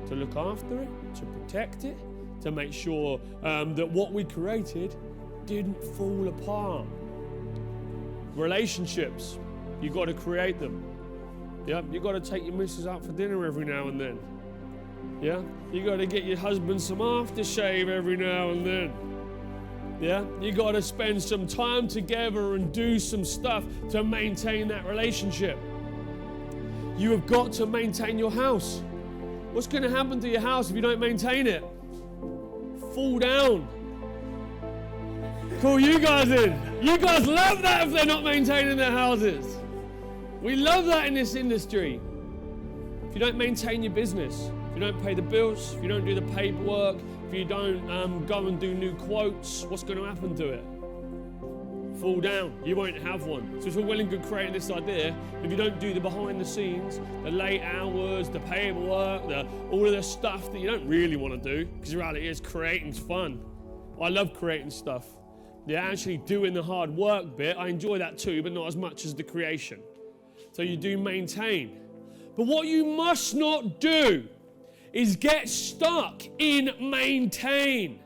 to 0.10 0.16
look 0.16 0.36
after 0.36 0.82
it, 0.82 0.90
to 1.16 1.26
protect 1.26 1.84
it, 1.86 1.98
to 2.42 2.52
make 2.52 2.74
sure 2.74 3.20
um, 3.44 3.76
that 3.76 3.90
what 3.90 4.12
we 4.12 4.24
created 4.24 4.96
didn't 5.46 5.82
fall 5.96 6.28
apart. 6.28 6.86
Relationships, 8.36 9.40
you've 9.82 9.94
got 9.94 10.06
to 10.06 10.14
create 10.14 10.60
them. 10.60 10.84
Yeah, 11.66 11.82
you 11.92 12.00
got 12.00 12.12
to 12.12 12.20
take 12.20 12.44
your 12.44 12.54
missus 12.54 12.86
out 12.86 13.04
for 13.04 13.12
dinner 13.12 13.46
every 13.46 13.66
now 13.66 13.88
and 13.88 14.00
then. 14.00 14.20
Yeah, 15.22 15.42
you 15.72 15.84
got 15.84 15.98
to 15.98 16.06
get 16.06 16.24
your 16.24 16.38
husband 16.38 16.82
some 16.82 17.00
aftershave 17.00 17.90
every 17.90 18.18
now 18.18 18.50
and 18.50 18.66
then. 18.66 18.94
Yeah, 20.02 20.26
you 20.42 20.52
got 20.52 20.74
to 20.74 20.82
spend 20.82 21.24
some 21.24 21.48
time 21.48 21.88
together 21.88 22.56
and 22.56 22.72
do 22.74 23.00
some 23.00 23.24
stuff 23.24 23.64
to 23.92 24.04
maintain 24.04 24.68
that 24.68 24.86
relationship. 24.86 25.58
You 26.98 27.12
have 27.12 27.26
got 27.26 27.54
to 27.54 27.66
maintain 27.66 28.20
your 28.20 28.32
house. 28.32 28.82
What's 29.54 29.68
going 29.68 29.84
to 29.84 29.90
happen 29.90 30.20
to 30.20 30.30
your 30.30 30.42
house 30.42 30.70
if 30.70 30.76
you 30.76 30.82
don't 30.82 31.00
maintain 31.00 31.48
it? 31.48 31.64
Fall 32.96 33.20
down. 33.20 33.68
Call 35.60 35.82
you 35.82 36.00
guys 36.00 36.32
in. 36.32 36.58
You 36.82 36.98
guys 36.98 37.28
love 37.28 37.62
that 37.62 37.86
if 37.86 37.94
they're 37.94 38.06
not 38.06 38.24
maintaining 38.24 38.78
their 38.78 38.92
houses. 38.92 39.58
We 40.42 40.56
love 40.56 40.86
that 40.86 41.06
in 41.06 41.14
this 41.14 41.36
industry. 41.36 42.00
If 43.10 43.14
you 43.14 43.20
don't 43.20 43.36
maintain 43.36 43.84
your 43.84 43.92
business, 43.92 44.50
if 44.70 44.76
you 44.76 44.80
don't 44.80 45.04
pay 45.04 45.14
the 45.14 45.22
bills, 45.22 45.74
if 45.74 45.84
you 45.84 45.90
don't 45.90 46.06
do 46.06 46.16
the 46.16 46.22
paperwork, 46.34 46.96
if 47.28 47.34
you 47.34 47.44
don't 47.44 47.92
um, 47.92 48.26
go 48.26 48.48
and 48.48 48.58
do 48.58 48.74
new 48.74 48.96
quotes, 48.96 49.64
what's 49.64 49.84
going 49.84 49.98
to 49.98 50.06
happen 50.06 50.34
to 50.38 50.54
it? 50.54 50.64
Fall 52.00 52.20
down. 52.20 52.54
You 52.66 52.76
won't 52.76 52.98
have 52.98 53.26
one. 53.26 53.62
So 53.62 53.68
it's 53.68 53.78
all 53.78 53.84
well 53.84 54.00
and 54.00 54.10
good 54.10 54.24
creating 54.24 54.54
this 54.54 54.70
idea. 54.70 55.16
If 55.44 55.50
you 55.50 55.58
don't 55.58 55.80
do 55.80 55.94
the 55.94 56.00
behind 56.00 56.42
the 56.42 56.46
scenes, 56.46 57.00
the 57.24 57.32
late 57.32 57.62
hours, 57.62 58.30
the 58.30 58.42
paperwork, 58.42 59.28
the, 59.28 59.48
all 59.72 59.86
of 59.86 59.92
the 59.92 60.04
stuff 60.04 60.52
that 60.52 60.60
you 60.60 60.70
don't 60.70 60.88
really 60.88 61.16
want 61.16 61.42
to 61.42 61.50
do, 61.50 61.66
because 61.66 61.92
the 61.92 61.98
reality 61.98 62.28
is 62.28 62.42
creating's 62.42 63.00
fun. 63.00 63.40
I 64.02 64.10
love 64.10 64.34
creating 64.34 64.72
stuff. 64.72 65.06
Yeah, 65.68 65.82
actually 65.82 66.18
doing 66.18 66.54
the 66.54 66.62
hard 66.62 66.90
work 66.90 67.38
bit, 67.38 67.58
I 67.58 67.70
enjoy 67.70 67.98
that 68.00 68.18
too, 68.18 68.44
but 68.44 68.52
not 68.52 68.68
as 68.68 68.76
much 68.76 69.06
as 69.06 69.16
the 69.16 69.24
creation. 69.24 69.80
So 70.52 70.62
you 70.62 70.78
do 70.78 70.98
maintain. 70.98 71.78
But 72.36 72.46
what 72.48 72.68
you 72.68 72.86
must 72.86 73.36
not 73.36 73.80
do 73.80 74.28
is 74.94 75.16
get 75.16 75.50
stuck 75.50 76.24
in 76.40 76.72
maintain. 76.80 78.00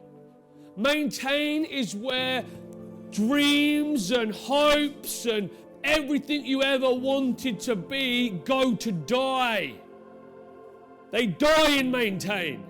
Maintain 0.78 1.66
is 1.66 1.96
where 1.96 2.46
dreams 3.12 4.12
and 4.12 4.34
hopes 4.34 5.26
and 5.26 5.50
everything 5.84 6.46
you 6.46 6.62
ever 6.64 6.94
wanted 6.94 7.60
to 7.62 7.76
be 7.76 8.30
go 8.46 8.76
to 8.76 8.92
die. 8.92 9.74
They 11.12 11.26
die 11.26 11.78
in 11.78 11.90
maintain. 11.90 12.64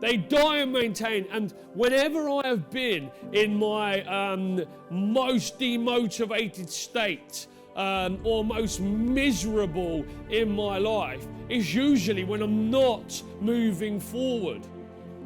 They 0.00 0.16
die 0.16 0.58
and 0.58 0.72
maintain. 0.72 1.26
And 1.30 1.52
whenever 1.74 2.28
I 2.28 2.46
have 2.46 2.70
been 2.70 3.10
in 3.32 3.56
my 3.56 4.02
um, 4.02 4.62
most 4.90 5.58
demotivated 5.58 6.68
state 6.68 7.46
um, 7.74 8.20
or 8.22 8.44
most 8.44 8.80
miserable 8.80 10.04
in 10.30 10.50
my 10.50 10.78
life, 10.78 11.26
it's 11.48 11.72
usually 11.72 12.24
when 12.24 12.42
I'm 12.42 12.70
not 12.70 13.22
moving 13.40 13.98
forward 13.98 14.66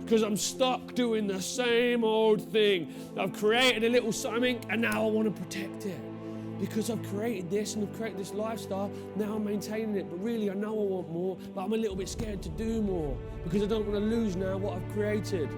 because 0.08 0.22
I'm 0.22 0.38
stuck 0.38 0.94
doing 0.94 1.26
the 1.26 1.42
same 1.42 2.02
old 2.02 2.40
thing. 2.50 2.94
I've 3.18 3.34
created 3.34 3.84
a 3.84 3.90
little 3.90 4.10
something 4.10 4.58
and 4.70 4.80
now 4.80 5.06
I 5.06 5.10
want 5.10 5.36
to 5.36 5.42
protect 5.42 5.84
it 5.84 6.00
because 6.58 6.88
I've 6.88 7.02
created 7.10 7.50
this 7.50 7.74
and 7.74 7.86
I've 7.86 7.94
created 7.94 8.18
this 8.18 8.32
lifestyle, 8.32 8.90
now 9.16 9.34
I'm 9.34 9.44
maintaining 9.44 9.96
it. 9.96 10.08
But 10.08 10.22
really, 10.22 10.50
I 10.50 10.54
know 10.54 10.70
I 10.70 10.82
want 10.82 11.12
more, 11.12 11.36
but 11.54 11.62
I'm 11.62 11.74
a 11.74 11.76
little 11.76 11.94
bit 11.94 12.08
scared 12.08 12.40
to 12.40 12.48
do 12.48 12.80
more 12.80 13.18
because 13.44 13.62
I 13.62 13.66
don't 13.66 13.86
want 13.86 14.00
to 14.00 14.06
lose 14.06 14.34
now 14.34 14.56
what 14.56 14.78
I've 14.78 14.92
created. 14.94 15.50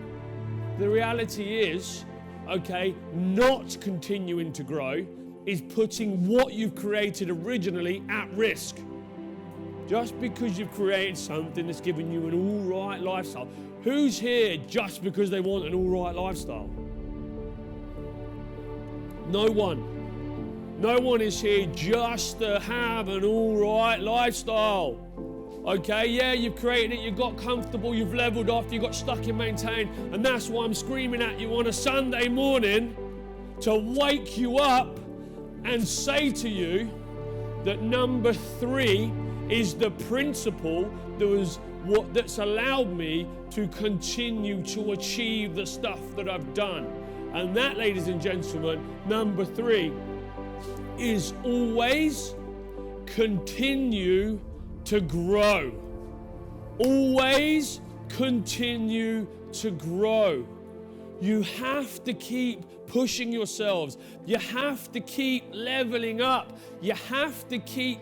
The 0.80 0.90
reality 0.90 1.61
is, 1.61 2.04
okay, 2.49 2.96
not 3.14 3.77
continuing 3.81 4.53
to 4.55 4.64
grow 4.64 5.07
is 5.46 5.61
putting 5.61 6.27
what 6.27 6.55
you've 6.55 6.75
created 6.75 7.31
originally 7.31 8.03
at 8.09 8.29
risk. 8.33 8.81
Just 9.87 10.20
because 10.20 10.59
you've 10.59 10.72
created 10.72 11.16
something 11.16 11.66
that's 11.66 11.81
given 11.81 12.11
you 12.11 12.27
an 12.27 12.35
all 12.35 12.62
right 12.62 13.01
lifestyle. 13.01 13.48
Who's 13.83 14.19
here 14.19 14.59
just 14.69 15.03
because 15.03 15.31
they 15.31 15.40
want 15.40 15.66
an 15.66 15.75
all 15.75 16.05
right 16.05 16.14
lifestyle? 16.14 16.69
No 19.29 19.47
one. 19.47 20.79
No 20.81 20.99
one 20.99 21.21
is 21.21 21.40
here 21.40 21.66
just 21.75 22.40
to 22.40 22.59
have 22.61 23.09
an 23.09 23.25
all 23.25 23.57
right 23.57 23.99
lifestyle. 23.99 24.99
Okay, 25.66 26.07
yeah, 26.07 26.33
you've 26.33 26.57
created 26.57 26.99
it, 26.99 27.01
You've 27.01 27.19
got 27.19 27.37
comfortable, 27.37 27.95
you've 27.95 28.14
leveled 28.14 28.49
off, 28.49 28.73
You've 28.73 28.83
got 28.83 28.95
stuck 28.95 29.29
in 29.29 29.37
maintain, 29.37 29.88
and 30.12 30.25
that's 30.25 30.49
why 30.49 30.64
I'm 30.64 30.73
screaming 30.73 31.21
at 31.21 31.38
you 31.38 31.55
on 31.57 31.66
a 31.66 31.73
Sunday 31.73 32.29
morning 32.29 32.97
to 33.61 33.77
wake 33.77 34.38
you 34.38 34.59
up 34.59 34.99
and 35.64 35.87
say 35.87 36.33
to 36.33 36.49
you 36.49 36.90
that 37.64 37.83
number 37.83 38.33
three 38.33 39.12
is 39.51 39.75
the 39.75 39.90
principle 39.90 40.90
that 41.19 41.27
was 41.27 41.59
what 41.85 42.12
that's 42.12 42.38
allowed 42.38 42.93
me 42.93 43.27
to 43.51 43.66
continue 43.69 44.62
to 44.64 44.93
achieve 44.93 45.55
the 45.55 45.66
stuff 45.66 46.01
that 46.16 46.29
I've 46.29 46.55
done. 46.55 46.87
And 47.33 47.57
that, 47.57 47.77
ladies 47.77 48.09
and 48.09 48.21
gentlemen, 48.21 48.85
number 49.07 49.45
three 49.45 49.93
is 50.99 51.33
always 51.45 52.35
continue 53.07 54.40
to 54.85 55.01
grow. 55.01 55.73
Always 56.79 57.81
continue 58.09 59.27
to 59.53 59.71
grow. 59.71 60.47
You 61.21 61.43
have 61.43 62.03
to 62.05 62.14
keep 62.14 62.64
pushing 62.87 63.31
yourselves. 63.31 63.99
You 64.27 64.38
have 64.38 64.90
to 64.93 65.01
keep 65.01 65.45
leveling 65.53 66.21
up. 66.21 66.59
You 66.81 66.95
have 66.95 67.47
to 67.49 67.59
keep 67.59 68.01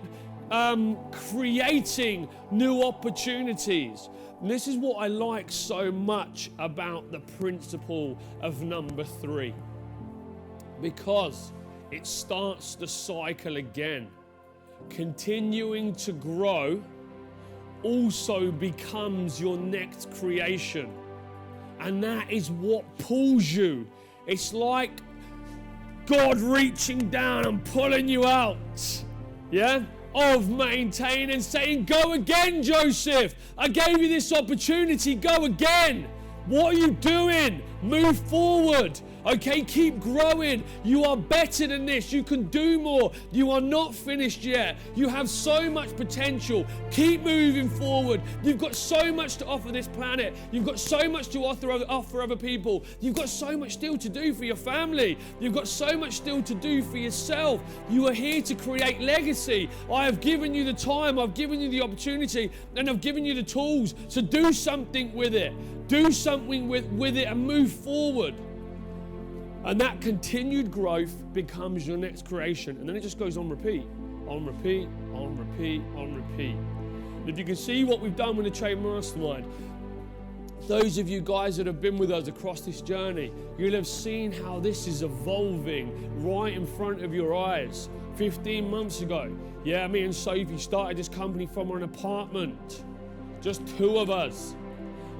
um, 0.51 0.97
creating 1.11 2.29
new 2.51 2.83
opportunities. 2.83 4.09
And 4.41 4.51
this 4.51 4.69
is 4.69 4.77
what 4.77 4.97
I 4.97 5.09
like 5.09 5.51
so 5.51 5.91
much 5.91 6.51
about 6.59 7.11
the 7.11 7.21
principle 7.39 8.19
of 8.41 8.63
number 8.63 9.05
three. 9.05 9.55
Because 10.81 11.53
it 11.91 12.07
starts 12.07 12.75
the 12.75 12.87
cycle 12.87 13.57
again. 13.57 14.09
Continuing 14.91 15.95
to 15.97 16.13
grow 16.13 16.83
also 17.83 18.51
becomes 18.51 19.41
your 19.41 19.57
next 19.57 20.11
creation. 20.13 20.93
And 21.81 22.03
that 22.03 22.31
is 22.31 22.51
what 22.51 22.85
pulls 22.99 23.51
you. 23.51 23.87
It's 24.27 24.53
like 24.53 24.91
God 26.07 26.39
reaching 26.39 27.11
down 27.11 27.47
and 27.47 27.65
pulling 27.67 28.09
you 28.09 28.27
out. 28.27 28.57
Yeah? 29.51 29.83
Of 30.21 30.51
maintain 30.51 31.31
and 31.31 31.41
saying, 31.41 31.85
Go 31.85 32.15
again, 32.15 32.61
Joseph. 32.61 33.37
I 33.57 33.69
gave 33.69 34.03
you 34.03 34.09
this 34.09 34.33
opportunity. 34.33 35.15
Go 35.15 35.45
again. 35.45 36.09
What 36.47 36.75
are 36.75 36.77
you 36.77 36.91
doing? 36.91 37.63
Move 37.83 38.19
forward. 38.19 39.01
Okay, 39.27 39.63
keep 39.63 40.01
growing. 40.01 40.65
You 40.85 41.05
are 41.05 41.17
better 41.17 41.67
than 41.67 41.87
this. 41.87 42.13
You 42.13 42.23
can 42.23 42.45
do 42.45 42.79
more. 42.79 43.13
You 43.31 43.51
are 43.51 43.61
not 43.61 43.95
finished 43.95 44.45
yet. 44.45 44.79
You 44.95 45.09
have 45.09 45.29
so 45.29 45.71
much 45.71 45.95
potential. 45.97 46.67
Keep 46.91 47.23
moving 47.23 47.69
forward. 47.69 48.23
You've 48.43 48.59
got 48.59 48.75
so 48.75 49.13
much 49.13 49.37
to 49.39 49.47
offer 49.47 49.73
this 49.73 49.89
planet. 49.89 50.37
You've 50.53 50.65
got 50.65 50.79
so 50.79 51.09
much 51.09 51.29
to 51.31 51.45
offer, 51.45 51.71
offer 51.89 52.23
other 52.23 52.37
people. 52.37 52.85
You've 53.01 53.17
got 53.17 53.29
so 53.29 53.57
much 53.57 53.73
still 53.73 53.99
to 53.99 54.09
do 54.09 54.33
for 54.33 54.45
your 54.45 54.57
family. 54.57 55.19
You've 55.41 55.55
got 55.55 55.69
so 55.69 55.97
much 55.97 56.15
still 56.15 56.43
to 56.43 56.55
do 56.55 56.83
for 56.83 56.97
yourself. 56.97 57.61
You 57.91 58.09
are 58.09 58.15
here 58.15 58.41
to 58.43 58.55
create 58.55 59.01
legacy. 59.01 59.69
I 59.93 60.05
have 60.05 60.21
given 60.21 60.55
you 60.55 60.65
the 60.65 60.73
time, 60.73 61.19
I've 61.19 61.35
given 61.35 61.61
you 61.61 61.71
the 61.71 61.83
opportunity, 61.83 62.51
and 62.77 62.89
I've 62.89 63.01
given 63.01 63.25
you 63.25 63.35
the 63.35 63.43
tools 63.43 63.95
to 64.11 64.23
do 64.23 64.53
something 64.53 65.13
with 65.15 65.35
it. 65.35 65.53
Do 65.89 66.13
something 66.13 66.69
with, 66.69 66.87
with 66.87 67.17
it 67.17 67.29
and 67.29 67.47
move 67.47 67.73
forward. 67.73 68.35
And 69.65 69.81
that 69.81 70.01
continued 70.01 70.71
growth 70.71 71.33
becomes 71.33 71.87
your 71.87 71.97
next 71.97 72.27
creation. 72.27 72.77
And 72.79 72.89
then 72.89 72.97
it 72.97 73.01
just 73.01 73.19
goes 73.19 73.37
on 73.37 73.49
repeat, 73.49 73.87
on 74.27 74.47
repeat, 74.47 74.89
on 75.13 75.37
repeat, 75.37 75.83
on 75.97 76.15
repeat. 76.15 76.57
And 77.21 77.29
if 77.29 77.39
you 77.39 77.45
can 77.45 77.57
see 77.57 77.85
what 77.85 78.01
we've 78.01 78.17
done 78.17 78.37
with 78.37 78.45
the 78.45 78.51
Trade 78.51 78.81
Mastermind, 78.81 79.45
those 80.67 80.99
of 80.99 81.09
you 81.09 81.21
guys 81.21 81.57
that 81.57 81.67
have 81.67 81.81
been 81.81 81.97
with 81.97 82.11
us 82.11 82.29
across 82.29 82.61
this 82.61 82.81
journey, 82.83 83.33
you'll 83.57 83.75
have 83.75 83.87
seen 83.87 84.31
how 84.33 84.59
this 84.61 84.87
is 84.87 85.03
evolving 85.03 86.21
right 86.21 86.53
in 86.53 86.67
front 86.67 87.03
of 87.03 87.15
your 87.15 87.35
eyes. 87.35 87.89
15 88.17 88.69
months 88.69 89.01
ago, 89.01 89.35
yeah, 89.65 89.87
me 89.87 90.03
and 90.03 90.15
Sophie 90.15 90.59
started 90.59 90.99
this 90.99 91.09
company 91.09 91.47
from 91.47 91.71
an 91.71 91.83
apartment, 91.85 92.85
just 93.41 93.67
two 93.79 93.99
of 93.99 94.11
us. 94.11 94.55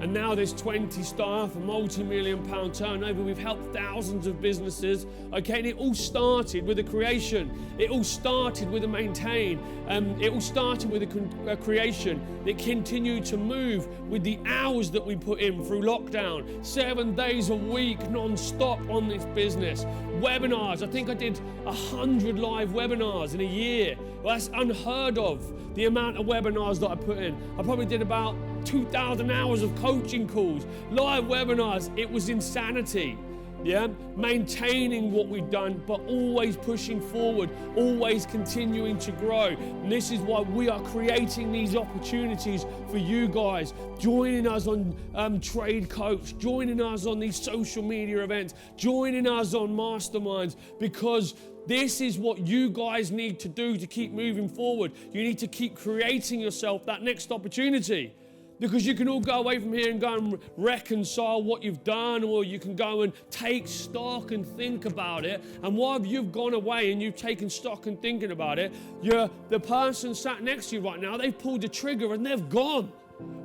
And 0.01 0.13
now 0.13 0.35
there's 0.35 0.53
20 0.53 1.03
staff, 1.03 1.57
a 1.57 1.59
multi-million 1.59 2.47
pound 2.49 2.73
turnover. 2.75 3.21
We've 3.21 3.37
helped 3.37 3.75
thousands 3.75 4.29
of 4.29 4.41
businesses. 4.41 5.07
Okay, 5.33 5.59
and 5.59 5.67
it 5.67 5.77
all 5.77 5.95
started 5.95 6.65
with 6.65 6.79
a 6.79 6.85
creation. 6.85 7.51
It 7.79 7.91
all 7.91 8.05
started 8.05 8.71
with 8.71 8.85
a 8.85 8.89
maintain. 8.89 9.61
Um, 9.89 10.21
it 10.21 10.33
all 10.33 10.41
started 10.41 10.91
with 10.91 11.03
a, 11.03 11.07
con- 11.07 11.49
a 11.49 11.57
creation 11.57 12.25
that 12.45 12.59
continued 12.59 13.25
to 13.27 13.37
move 13.37 13.89
with 14.09 14.23
the 14.23 14.39
hours 14.47 14.91
that 14.93 15.05
we 15.05 15.17
put 15.17 15.41
in 15.41 15.65
through 15.65 15.83
lockdown, 15.83 16.65
seven 16.65 17.17
days 17.17 17.51
a 17.51 17.57
week, 17.57 18.09
non-stop 18.09 18.79
on 18.89 19.09
this 19.09 19.25
business. 19.35 19.85
Webinars. 20.21 20.83
I 20.83 20.87
think 20.87 21.11
I 21.11 21.15
did 21.15 21.41
a 21.67 21.73
hundred 21.73 22.39
live 22.39 22.71
webinars 22.71 23.35
in 23.35 23.41
a 23.41 23.45
year. 23.45 23.97
Well, 24.23 24.35
that's 24.35 24.49
unheard 24.55 25.19
of. 25.19 25.55
The 25.75 25.85
amount 25.85 26.19
of 26.19 26.27
webinars 26.27 26.81
that 26.81 26.91
I 26.91 26.97
put 26.97 27.19
in. 27.19 27.37
I 27.57 27.63
probably 27.63 27.87
did 27.87 28.03
about 28.03 28.35
2,000 28.65 29.31
hours 29.31 29.63
of 29.63 29.75
coaching 29.77 30.29
calls, 30.29 30.67
live 30.91 31.25
webinars. 31.25 31.97
It 31.99 32.11
was 32.11 32.29
insanity. 32.29 33.19
Yeah, 33.65 33.89
maintaining 34.17 35.11
what 35.11 35.27
we've 35.27 35.51
done, 35.51 35.83
but 35.85 36.01
always 36.07 36.57
pushing 36.57 37.01
forward, 37.01 37.51
always 37.75 38.25
continuing 38.25 38.99
to 39.01 39.11
grow. 39.13 39.47
And 39.47 39.91
this 39.91 40.13
is 40.13 40.21
why 40.21 40.43
we 40.43 40.69
are 40.69 40.81
creating 40.85 41.51
these 41.51 41.75
opportunities 41.75 42.65
for 42.89 42.99
you 42.99 43.27
guys, 43.27 43.75
joining 43.99 44.47
us 44.47 44.69
on 44.69 44.95
um, 45.17 45.41
Trade 45.41 45.89
Coach, 45.89 46.39
joining 46.39 46.81
us 46.81 47.05
on 47.05 47.19
these 47.19 47.35
social 47.35 47.83
media 47.83 48.23
events, 48.23 48.55
joining 48.77 49.27
us 49.27 49.55
on 49.55 49.71
masterminds, 49.71 50.55
because 50.79 51.35
this 51.67 52.01
is 52.01 52.17
what 52.17 52.39
you 52.39 52.71
guys 52.71 53.11
need 53.11 53.41
to 53.41 53.49
do 53.49 53.77
to 53.77 53.89
keep 53.89 54.13
moving 54.13 54.49
forward. 54.49 54.93
You 55.13 55.25
need 55.25 55.39
to 55.39 55.49
keep 55.49 55.75
creating 55.75 56.41
yourself 56.41 56.87
that 56.87 57.03
next 57.03 57.33
opportunity 57.33 58.15
because 58.61 58.87
you 58.87 58.95
can 58.95 59.09
all 59.09 59.21
go 59.21 59.39
away 59.39 59.59
from 59.59 59.73
here 59.73 59.91
and 59.91 60.01
go 60.01 60.15
and 60.15 60.39
reconcile 60.57 61.43
what 61.43 61.63
you've 61.63 61.85
done, 61.85 62.25
or 62.25 62.45
you 62.45 62.59
can 62.59 62.75
go 62.75 63.03
and 63.03 63.13
take 63.31 63.69
stock 63.69 64.33
and 64.33 64.47
think 64.47 64.85
about 64.85 65.25
it. 65.25 65.43
And 65.63 65.77
while 65.77 66.05
you've 66.05 66.33
gone 66.33 66.55
away 66.55 66.93
and 66.93 67.03
you've 67.03 67.17
taken 67.17 67.49
stock 67.49 67.87
and 67.87 68.01
thinking 68.01 68.31
about 68.31 68.59
it, 68.59 68.73
you're 69.03 69.31
the 69.49 69.61
person 69.61 70.15
sat 70.15 70.43
next 70.43 70.71
to 70.71 70.77
you 70.77 70.83
right 70.83 71.01
now, 71.01 71.17
they've 71.17 71.37
pulled 71.37 71.63
the 71.63 71.69
trigger 71.69 72.15
and 72.15 72.25
they've 72.25 72.49
gone. 72.49 72.93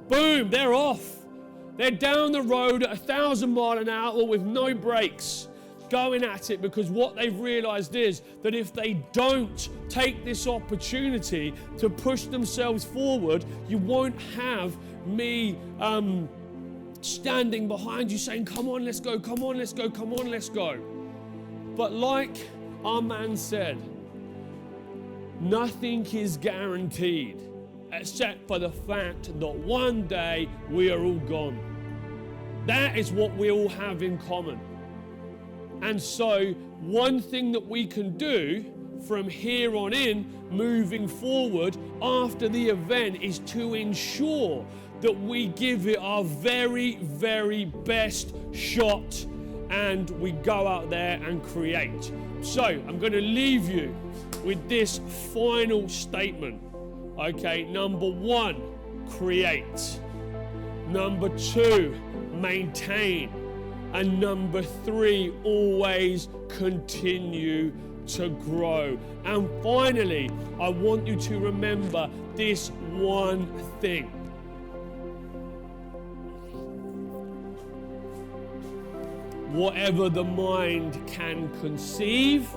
Boom, 0.07 0.49
they're 0.49 0.73
off. 0.73 1.17
They're 1.77 1.91
down 1.91 2.31
the 2.31 2.41
road 2.41 2.83
at 2.83 2.91
a 2.91 2.97
thousand 2.97 3.51
mile 3.51 3.79
an 3.79 3.89
hour 3.89 4.13
or 4.13 4.27
with 4.27 4.43
no 4.43 4.73
brakes 4.73 5.47
going 5.89 6.23
at 6.23 6.49
it 6.49 6.61
because 6.61 6.89
what 6.89 7.15
they've 7.15 7.39
realized 7.39 7.95
is 7.95 8.21
that 8.41 8.55
if 8.55 8.73
they 8.73 8.93
don't 9.11 9.69
take 9.89 10.25
this 10.25 10.47
opportunity 10.47 11.53
to 11.77 11.87
push 11.87 12.23
themselves 12.23 12.83
forward, 12.83 13.45
you 13.67 13.77
won't 13.77 14.19
have 14.35 14.75
me 15.05 15.57
um, 15.79 16.29
standing 17.01 17.67
behind 17.67 18.11
you 18.11 18.17
saying, 18.17 18.45
Come 18.45 18.69
on, 18.69 18.85
let's 18.85 18.99
go, 18.99 19.19
come 19.19 19.43
on, 19.43 19.57
let's 19.57 19.73
go, 19.73 19.89
come 19.89 20.13
on, 20.13 20.29
let's 20.29 20.49
go. 20.49 20.79
But 21.75 21.91
like 21.91 22.47
our 22.85 23.01
man 23.01 23.35
said, 23.35 23.77
nothing 25.39 26.05
is 26.05 26.37
guaranteed 26.37 27.41
except 27.91 28.47
for 28.47 28.59
the 28.59 28.71
fact 28.71 29.39
that 29.39 29.55
one 29.55 30.07
day 30.07 30.49
we 30.69 30.91
are 30.91 31.03
all 31.03 31.19
gone. 31.19 31.59
That 32.65 32.97
is 32.97 33.11
what 33.11 33.35
we 33.35 33.51
all 33.51 33.69
have 33.69 34.01
in 34.03 34.17
common. 34.17 34.59
And 35.81 36.01
so, 36.01 36.53
one 36.79 37.21
thing 37.21 37.51
that 37.51 37.67
we 37.67 37.85
can 37.85 38.17
do 38.17 38.65
from 39.05 39.27
here 39.27 39.75
on 39.75 39.93
in, 39.93 40.25
moving 40.49 41.07
forward 41.07 41.77
after 42.01 42.47
the 42.47 42.69
event, 42.69 43.21
is 43.21 43.39
to 43.39 43.73
ensure 43.73 44.65
that 45.03 45.19
we 45.19 45.47
give 45.47 45.85
it 45.85 45.97
our 45.99 46.23
very, 46.23 46.95
very 46.95 47.65
best 47.65 48.33
shot 48.53 49.25
and 49.69 50.09
we 50.11 50.31
go 50.31 50.65
out 50.65 50.89
there 50.89 51.21
and 51.21 51.43
create. 51.43 52.09
So, 52.41 52.63
I'm 52.63 52.99
going 52.99 53.11
to 53.11 53.19
leave 53.19 53.67
you 53.67 53.93
with 54.45 54.69
this 54.69 55.01
final 55.33 55.89
statement. 55.89 56.61
Okay, 57.19 57.63
number 57.63 58.09
one, 58.09 58.61
create. 59.09 59.99
Number 60.87 61.27
two, 61.37 61.99
maintain. 62.31 63.29
And 63.91 64.21
number 64.21 64.61
three, 64.61 65.33
always 65.43 66.29
continue 66.47 67.73
to 68.07 68.29
grow. 68.29 68.97
And 69.25 69.49
finally, 69.61 70.29
I 70.61 70.69
want 70.69 71.05
you 71.05 71.17
to 71.17 71.39
remember 71.39 72.09
this 72.37 72.69
one 72.69 73.47
thing. 73.81 74.22
Whatever 79.53 80.09
the 80.09 80.23
mind 80.23 80.99
can 81.05 81.47
conceive 81.61 82.49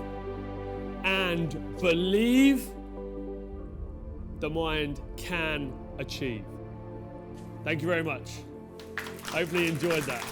and 1.05 1.79
believe, 1.79 2.67
the 4.41 4.49
mind 4.49 5.03
can 5.19 5.75
achieve. 5.99 6.45
Thank 7.65 7.83
you 7.83 7.89
very 7.89 8.03
much. 8.03 8.31
Hopefully, 9.27 9.65
you 9.65 9.73
enjoyed 9.73 10.05
that. 10.05 10.25